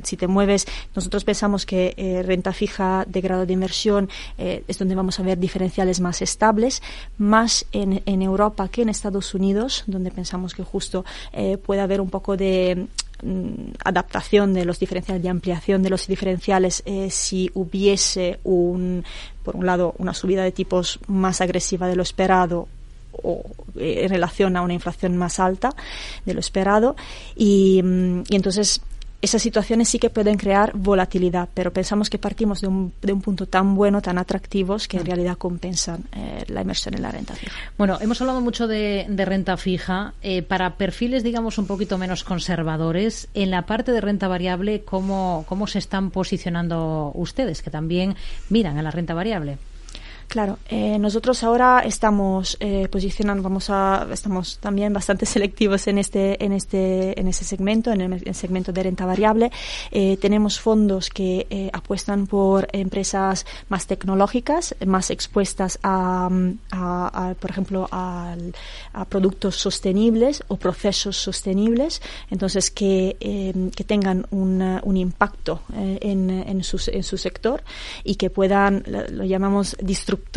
si 0.03 0.15
te 0.15 0.27
mueves, 0.27 0.67
nosotros 0.95 1.23
pensamos 1.23 1.65
que 1.65 2.21
renta 2.23 2.53
fija 2.53 3.03
de 3.07 3.21
grado 3.21 3.45
de 3.45 3.53
inversión 3.53 4.09
es 4.37 4.77
donde 4.77 4.93
vamos 4.93 5.19
a 5.19 5.23
ver 5.23 5.39
diferenciales 5.39 5.99
más 6.01 6.21
estables, 6.21 6.83
más 7.17 7.65
en, 7.71 8.21
Europa 8.21 8.67
que 8.67 8.83
en 8.83 8.89
Estados 8.89 9.33
Unidos, 9.33 9.85
donde 9.87 10.11
pensamos 10.11 10.53
que 10.53 10.63
justo 10.63 11.03
puede 11.65 11.81
haber 11.81 11.99
un 11.99 12.09
poco 12.09 12.37
de 12.37 12.87
adaptación 13.83 14.53
de 14.53 14.65
los 14.65 14.79
diferenciales, 14.79 15.23
de 15.23 15.29
ampliación 15.29 15.83
de 15.83 15.89
los 15.89 16.07
diferenciales, 16.07 16.83
eh, 16.85 17.09
si 17.09 17.49
hubiese 17.53 18.39
un, 18.43 19.03
por 19.43 19.55
un 19.55 19.65
lado, 19.65 19.95
una 19.97 20.13
subida 20.13 20.43
de 20.43 20.51
tipos 20.51 20.99
más 21.07 21.41
agresiva 21.41 21.87
de 21.87 21.95
lo 21.95 22.03
esperado 22.03 22.67
o 23.23 23.43
eh, 23.75 24.01
en 24.03 24.09
relación 24.09 24.55
a 24.55 24.61
una 24.61 24.73
inflación 24.73 25.17
más 25.17 25.39
alta 25.39 25.73
de 26.25 26.33
lo 26.33 26.39
esperado 26.39 26.95
y, 27.35 27.81
mm, 27.83 28.23
y 28.29 28.35
entonces 28.35 28.81
esas 29.21 29.41
situaciones 29.41 29.89
sí 29.89 29.97
que 29.99 30.09
pueden 30.09 30.37
crear 30.37 30.71
volatilidad, 30.75 31.49
pero 31.53 31.73
pensamos 31.73 32.09
que 32.09 32.19
partimos 32.19 32.61
de 32.61 32.67
un, 32.67 32.93
de 33.01 33.13
un 33.13 33.21
punto 33.21 33.47
tan 33.47 33.75
bueno, 33.75 34.01
tan 34.01 34.17
atractivos, 34.17 34.87
que 34.87 34.97
en 34.97 35.03
mm. 35.03 35.07
realidad 35.07 35.37
compensan 35.37 36.03
eh, 36.15 36.43
la 36.47 36.61
inversión 36.61 36.93
en 36.93 37.01
la 37.01 37.11
renta 37.11 37.33
fija. 37.33 37.51
Bueno, 37.77 37.97
hemos 37.99 38.21
hablado 38.21 38.41
mucho 38.41 38.67
de, 38.67 39.07
renta 39.09 39.57
fija. 39.57 40.13
Eh, 40.21 40.43
para 40.43 40.75
perfiles, 40.75 41.23
digamos, 41.23 41.57
un 41.57 41.65
poquito 41.65 41.97
menos 41.97 42.23
conservadores, 42.23 43.27
en 43.33 43.49
la 43.49 43.63
parte 43.63 43.91
de 43.91 44.01
renta 44.01 44.27
variable, 44.27 44.83
¿cómo, 44.83 45.45
cómo 45.47 45.67
se 45.67 45.79
están 45.79 46.11
posicionando 46.11 47.11
ustedes, 47.15 47.61
que 47.61 47.71
también 47.71 48.15
miran 48.49 48.77
a 48.77 48.83
la 48.83 48.91
renta 48.91 49.13
variable? 49.13 49.57
Claro, 50.27 50.59
eh, 50.67 50.99
nosotros 50.99 51.41
ahora 51.43 51.79
estamos 51.85 52.57
eh, 52.59 52.89
posicionando, 52.91 53.41
vamos 53.41 53.69
a, 53.69 54.05
estamos 54.11 54.57
también 54.59 54.91
bastante 54.91 55.25
selectivos 55.37 55.87
en 55.87 55.97
este, 55.97 56.43
en 56.43 56.51
este, 56.51 57.17
en 57.17 57.29
ese 57.29 57.45
segmento, 57.45 57.91
en 57.93 58.01
el, 58.01 58.35
segmento 58.35 58.73
de 58.73 58.83
renta 58.83 59.05
variable. 59.05 59.51
Eh, 59.89 60.17
tenemos 60.17 60.59
fondos 60.59 61.09
que 61.09 61.47
eh, 61.49 61.69
apuestan 61.71 62.27
por 62.27 62.67
empresas 62.73 63.45
más 63.69 63.87
tecnológicas, 63.87 64.75
más 64.85 65.11
expuestas 65.11 65.79
a, 65.81 66.29
por 67.39 67.49
ejemplo, 67.49 67.87
a, 67.91 68.35
productos 69.07 69.55
sostenibles 69.55 70.43
o 70.49 70.57
procesos 70.57 71.15
sostenibles, 71.15 72.01
entonces 72.29 72.69
que, 72.69 73.15
eh, 73.21 73.53
que 73.73 73.83
tengan 73.85 74.25
un, 74.31 74.61
un 74.83 74.97
impacto 74.97 75.61
en, 75.73 76.29
en, 76.29 76.63
su, 76.63 76.81
en 76.91 77.03
su 77.03 77.17
sector 77.17 77.63
y 78.03 78.15
que 78.15 78.29
puedan, 78.29 78.83
lo, 78.87 79.23
llamamos 79.23 79.77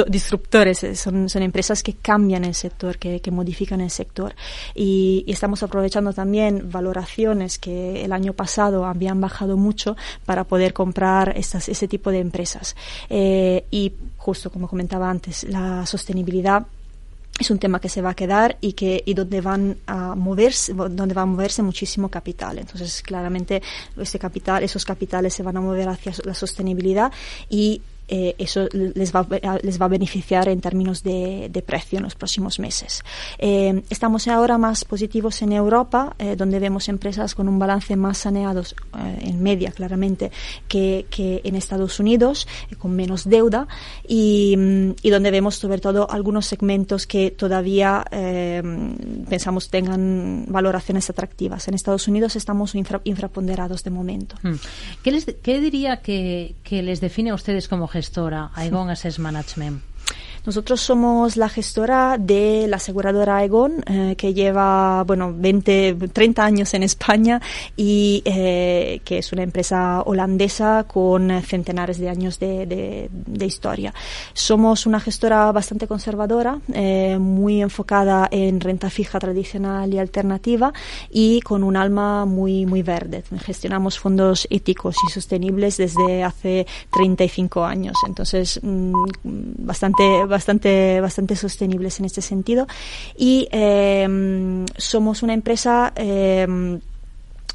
disruptores, 0.09 0.83
eh, 0.85 0.97
son, 0.97 1.29
son 1.29 1.43
empresas 1.43 1.83
que 1.83 1.95
cambian 1.95 2.45
el 2.45 2.55
sector, 2.55 2.99
que, 2.99 3.21
que 3.21 3.31
modifican 3.31 3.81
el 3.81 3.91
sector. 3.91 4.35
Y, 4.75 5.25
estamos 5.27 5.63
aprovechando 5.63 6.13
también 6.13 6.71
valoraciones 6.71 7.59
que 7.59 8.05
el 8.05 8.13
año 8.13 8.33
pasado 8.33 8.85
habían 8.85 9.21
bajado 9.21 9.57
mucho 9.57 9.97
para 10.27 10.45
poder 10.45 10.73
comprar 10.73 11.33
estas, 11.37 11.69
ese 11.69 11.89
tipo 11.89 12.11
de 12.11 12.19
empresas. 12.19 12.77
Eh, 13.09 13.65
y 13.71 13.93
justo 14.17 14.51
como 14.51 14.69
comentaba 14.69 15.09
antes, 15.09 15.45
la 15.45 15.87
sostenibilidad 15.87 16.67
es 17.39 17.51
un 17.51 17.59
tema 17.59 17.81
que 17.81 17.89
se 17.89 18.03
va 18.03 18.11
a 18.11 18.15
quedar 18.15 18.59
y 18.61 18.75
que 18.75 19.03
y 19.07 19.15
donde 19.15 19.41
van 19.41 19.79
a 19.87 20.15
moverse 20.15 20.75
donde 20.75 21.15
va 21.15 21.23
a 21.23 21.27
moverse 21.27 21.63
muchísimo 21.63 22.11
capital 22.11 22.59
entonces 22.59 23.03
claramente 23.03 23.63
ese 23.97 24.19
capital 24.19 24.63
esos 24.63 24.85
capitales 24.85 25.33
se 25.33 25.43
van 25.43 25.57
a 25.57 25.61
mover 25.61 25.89
hacia 25.89 26.13
la 26.25 26.35
sostenibilidad 26.35 27.11
y 27.49 27.81
eh, 28.13 28.35
eso 28.39 28.67
les 28.73 29.15
va, 29.15 29.25
les 29.63 29.81
va 29.81 29.87
a 29.87 29.89
beneficiar 29.89 30.49
en 30.49 30.61
términos 30.61 31.05
de, 31.05 31.49
de 31.49 31.63
precio 31.63 31.99
en 31.99 32.03
los 32.03 32.17
próximos 32.17 32.59
meses. 32.59 33.05
Eh, 33.39 33.83
estamos 33.89 34.27
ahora 34.27 34.59
más 34.59 34.85
positivos 34.85 35.41
en 35.43 35.53
Europa, 35.53 36.17
eh, 36.19 36.35
donde 36.35 36.59
vemos 36.59 36.89
empresas 36.89 37.37
con 37.37 37.49
un 37.49 37.61
balance 37.61 37.95
más 37.95 38.19
saneados 38.19 38.75
en 39.21 39.41
media, 39.41 39.71
claramente, 39.71 40.33
que, 40.67 41.07
que 41.09 41.41
en 41.45 41.55
Estados 41.55 42.01
Unidos, 42.01 42.49
con 42.79 42.97
menos 42.97 43.29
deuda, 43.29 43.69
y, 44.09 44.57
y, 45.03 45.11
donde 45.11 45.31
vemos 45.31 45.55
sobre 45.55 45.79
todo 45.79 46.11
algunos 46.11 46.47
segmentos 46.47 47.07
que 47.07 47.31
todavía 47.31 48.05
pensamos 49.29 49.71
tengan 49.71 50.47
valoraciones 50.49 51.09
atractivas. 51.11 51.69
En 51.69 51.75
Estados 51.75 52.09
Unidos 52.09 52.35
estamos 52.35 52.75
infraponderados 52.75 53.85
de 53.85 53.91
momento. 53.91 54.35
Hmm. 54.43 54.57
¿Qué, 55.05 55.13
les, 55.13 55.27
qué 55.43 55.61
diría 55.61 55.99
que, 55.99 56.57
que 56.65 56.83
les 56.83 57.01
define 57.01 57.31
a 57.31 57.35
ustedes 57.35 57.69
como 57.69 57.87
gestora, 58.01 58.51
Aigón 58.55 58.89
Assets 58.89 59.19
Management. 59.19 59.90
Nosotros 60.47 60.81
somos 60.81 61.37
la 61.37 61.49
gestora 61.49 62.17
de 62.19 62.67
la 62.67 62.77
aseguradora 62.77 63.37
Aegon, 63.37 63.85
eh, 63.87 64.15
que 64.17 64.33
lleva, 64.33 65.05
bueno, 65.05 65.35
20, 65.37 65.97
30 66.13 66.45
años 66.45 66.75
en 66.75 66.83
España 66.83 67.41
y 67.77 68.23
eh, 68.25 69.01
que 69.05 69.19
es 69.19 69.33
una 69.33 69.43
empresa 69.43 70.03
holandesa 70.07 70.85
con 70.85 71.31
centenares 71.43 71.99
de 71.99 72.09
años 72.09 72.39
de, 72.39 72.67
de, 73.11 73.47
historia. 73.47 73.93
Somos 74.33 74.87
una 74.87 75.01
gestora 75.01 75.51
bastante 75.53 75.87
conservadora, 75.87 76.59
eh, 76.73 77.19
muy 77.19 77.61
enfocada 77.61 78.29
en 78.31 78.61
renta 78.61 78.91
fija 78.91 79.19
tradicional 79.19 79.93
y 79.93 79.99
alternativa 79.99 80.73
y 81.11 81.41
con 81.41 81.65
un 81.65 81.77
alma 81.77 82.25
muy, 82.25 82.65
muy 82.65 82.83
verde. 82.83 83.25
Gestionamos 83.45 83.99
fondos 83.99 84.47
éticos 84.51 84.97
y 85.07 85.13
sostenibles 85.13 85.77
desde 85.77 86.23
hace 86.23 86.67
35 86.93 87.65
años. 87.65 87.97
Entonces, 88.07 88.61
mm, 88.63 88.93
bastante 89.25 90.30
bastante, 90.31 91.01
bastante 91.01 91.37
sostenibles 91.37 92.01
en 92.01 92.07
este 92.07 92.23
sentido. 92.23 92.67
Y 93.17 93.49
em, 93.51 94.65
somos 94.77 95.23
una 95.23 95.35
empresa 95.35 95.93
em, 95.97 96.81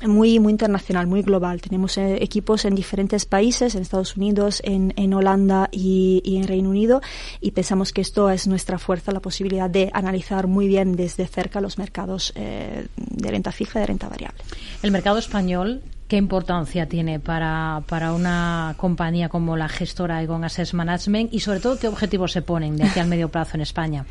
muy 0.04 0.40
muy 0.40 0.52
internacional, 0.52 1.08
muy 1.08 1.22
global. 1.22 1.62
Tenemos 1.62 1.98
eh, 1.98 2.22
equipos 2.22 2.66
en 2.66 2.76
diferentes 2.76 3.26
países, 3.26 3.76
en 3.76 3.82
Estados 3.82 4.18
Unidos, 4.18 4.62
en, 4.64 4.94
en 4.98 5.14
Holanda 5.14 5.70
y, 5.72 6.22
en 6.26 6.48
Reino 6.48 6.70
Unido, 6.70 7.02
y 7.40 7.52
pensamos 7.52 7.94
que 7.94 8.02
esto 8.02 8.30
es 8.30 8.48
nuestra 8.48 8.78
fuerza, 8.78 9.12
la 9.12 9.22
posibilidad 9.22 9.70
de 9.70 9.90
analizar 9.94 10.48
muy 10.48 10.68
bien 10.68 10.96
desde 10.96 11.26
cerca 11.28 11.62
los 11.62 11.78
mercados 11.78 12.34
eh, 12.36 12.88
de 12.98 13.32
renta 13.32 13.52
fija 13.52 13.80
y 13.80 13.82
de 13.82 13.88
renta 13.88 14.10
variable. 14.10 14.40
El 14.84 14.92
mercado 14.92 15.18
español 15.18 15.82
¿Qué 16.08 16.18
importancia 16.18 16.88
tiene 16.88 17.20
para, 17.20 17.82
para 17.88 18.14
una 18.14 18.76
compañía 18.78 19.28
como 19.28 19.58
la 19.58 19.68
gestora 19.68 20.22
Egon 20.22 20.44
Assets 20.44 20.76
Management 20.76 21.34
y 21.34 21.40
sobre 21.40 21.60
todo 21.60 21.80
qué 21.80 21.88
objetivos 21.88 22.32
se 22.32 22.44
ponen 22.44 22.78
de 22.78 22.84
aquí 22.84 23.00
al 23.00 23.08
medio 23.08 23.30
plazo 23.30 23.58
en 23.58 23.62
España? 23.62 24.06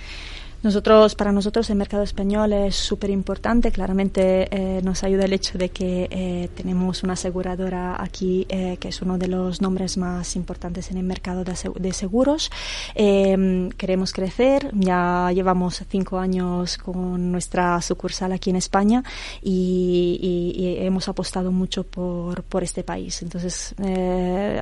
Nosotros, 0.64 1.14
para 1.14 1.30
nosotros 1.30 1.68
el 1.68 1.76
mercado 1.76 2.02
español 2.02 2.54
es 2.54 2.74
súper 2.74 3.10
importante. 3.10 3.70
Claramente 3.70 4.48
eh, 4.50 4.80
nos 4.82 5.04
ayuda 5.04 5.26
el 5.26 5.34
hecho 5.34 5.58
de 5.58 5.68
que 5.68 6.08
eh, 6.10 6.48
tenemos 6.56 7.02
una 7.02 7.12
aseguradora 7.12 8.02
aquí 8.02 8.46
eh, 8.48 8.78
que 8.80 8.88
es 8.88 9.02
uno 9.02 9.18
de 9.18 9.28
los 9.28 9.60
nombres 9.60 9.98
más 9.98 10.36
importantes 10.36 10.90
en 10.90 10.96
el 10.96 11.04
mercado 11.04 11.44
de, 11.44 11.92
seguros. 11.92 12.50
Em, 12.94 13.68
queremos 13.72 14.14
crecer. 14.14 14.70
Ya 14.72 15.30
llevamos 15.34 15.82
cinco 15.86 16.18
años 16.18 16.78
con 16.78 17.30
nuestra 17.30 17.82
sucursal 17.82 18.32
aquí 18.32 18.48
en 18.48 18.56
España 18.56 19.04
y, 19.42 20.78
hemos 20.80 21.08
apostado 21.08 21.52
mucho 21.52 21.84
por, 21.84 22.42
por 22.42 22.62
este 22.62 22.84
país. 22.84 23.20
Entonces, 23.20 23.74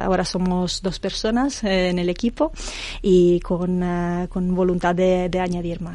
ahora 0.01 0.25
somos 0.25 0.83
dos 0.83 0.99
personas 0.99 1.63
en 1.63 1.99
el 2.01 2.09
equipo 2.09 2.51
y 3.01 3.39
con, 3.41 3.85
con 4.29 4.55
voluntad 4.55 4.97
de, 4.97 5.29
de 5.29 5.39
añadir 5.39 5.81
más. 5.81 5.92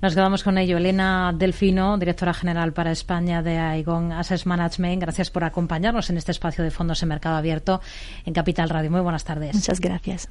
Nos 0.00 0.14
quedamos 0.14 0.42
con 0.42 0.58
ello. 0.58 0.76
Elena 0.76 1.32
Delfino, 1.34 1.98
directora 1.98 2.34
general 2.34 2.72
para 2.72 2.92
España 2.92 3.42
de 3.42 3.58
Aegon 3.58 4.12
Assets 4.12 4.46
Management. 4.46 5.00
Gracias 5.00 5.30
por 5.30 5.44
acompañarnos 5.44 6.10
en 6.10 6.16
este 6.16 6.32
espacio 6.32 6.62
de 6.64 6.70
fondos 6.70 7.02
en 7.02 7.08
mercado 7.08 7.36
abierto 7.36 7.80
en 8.24 8.34
Capital 8.34 8.68
Radio. 8.68 8.90
Muy 8.90 9.00
buenas 9.00 9.24
tardes. 9.24 9.54
Muchas 9.54 9.80
gracias. 9.80 10.28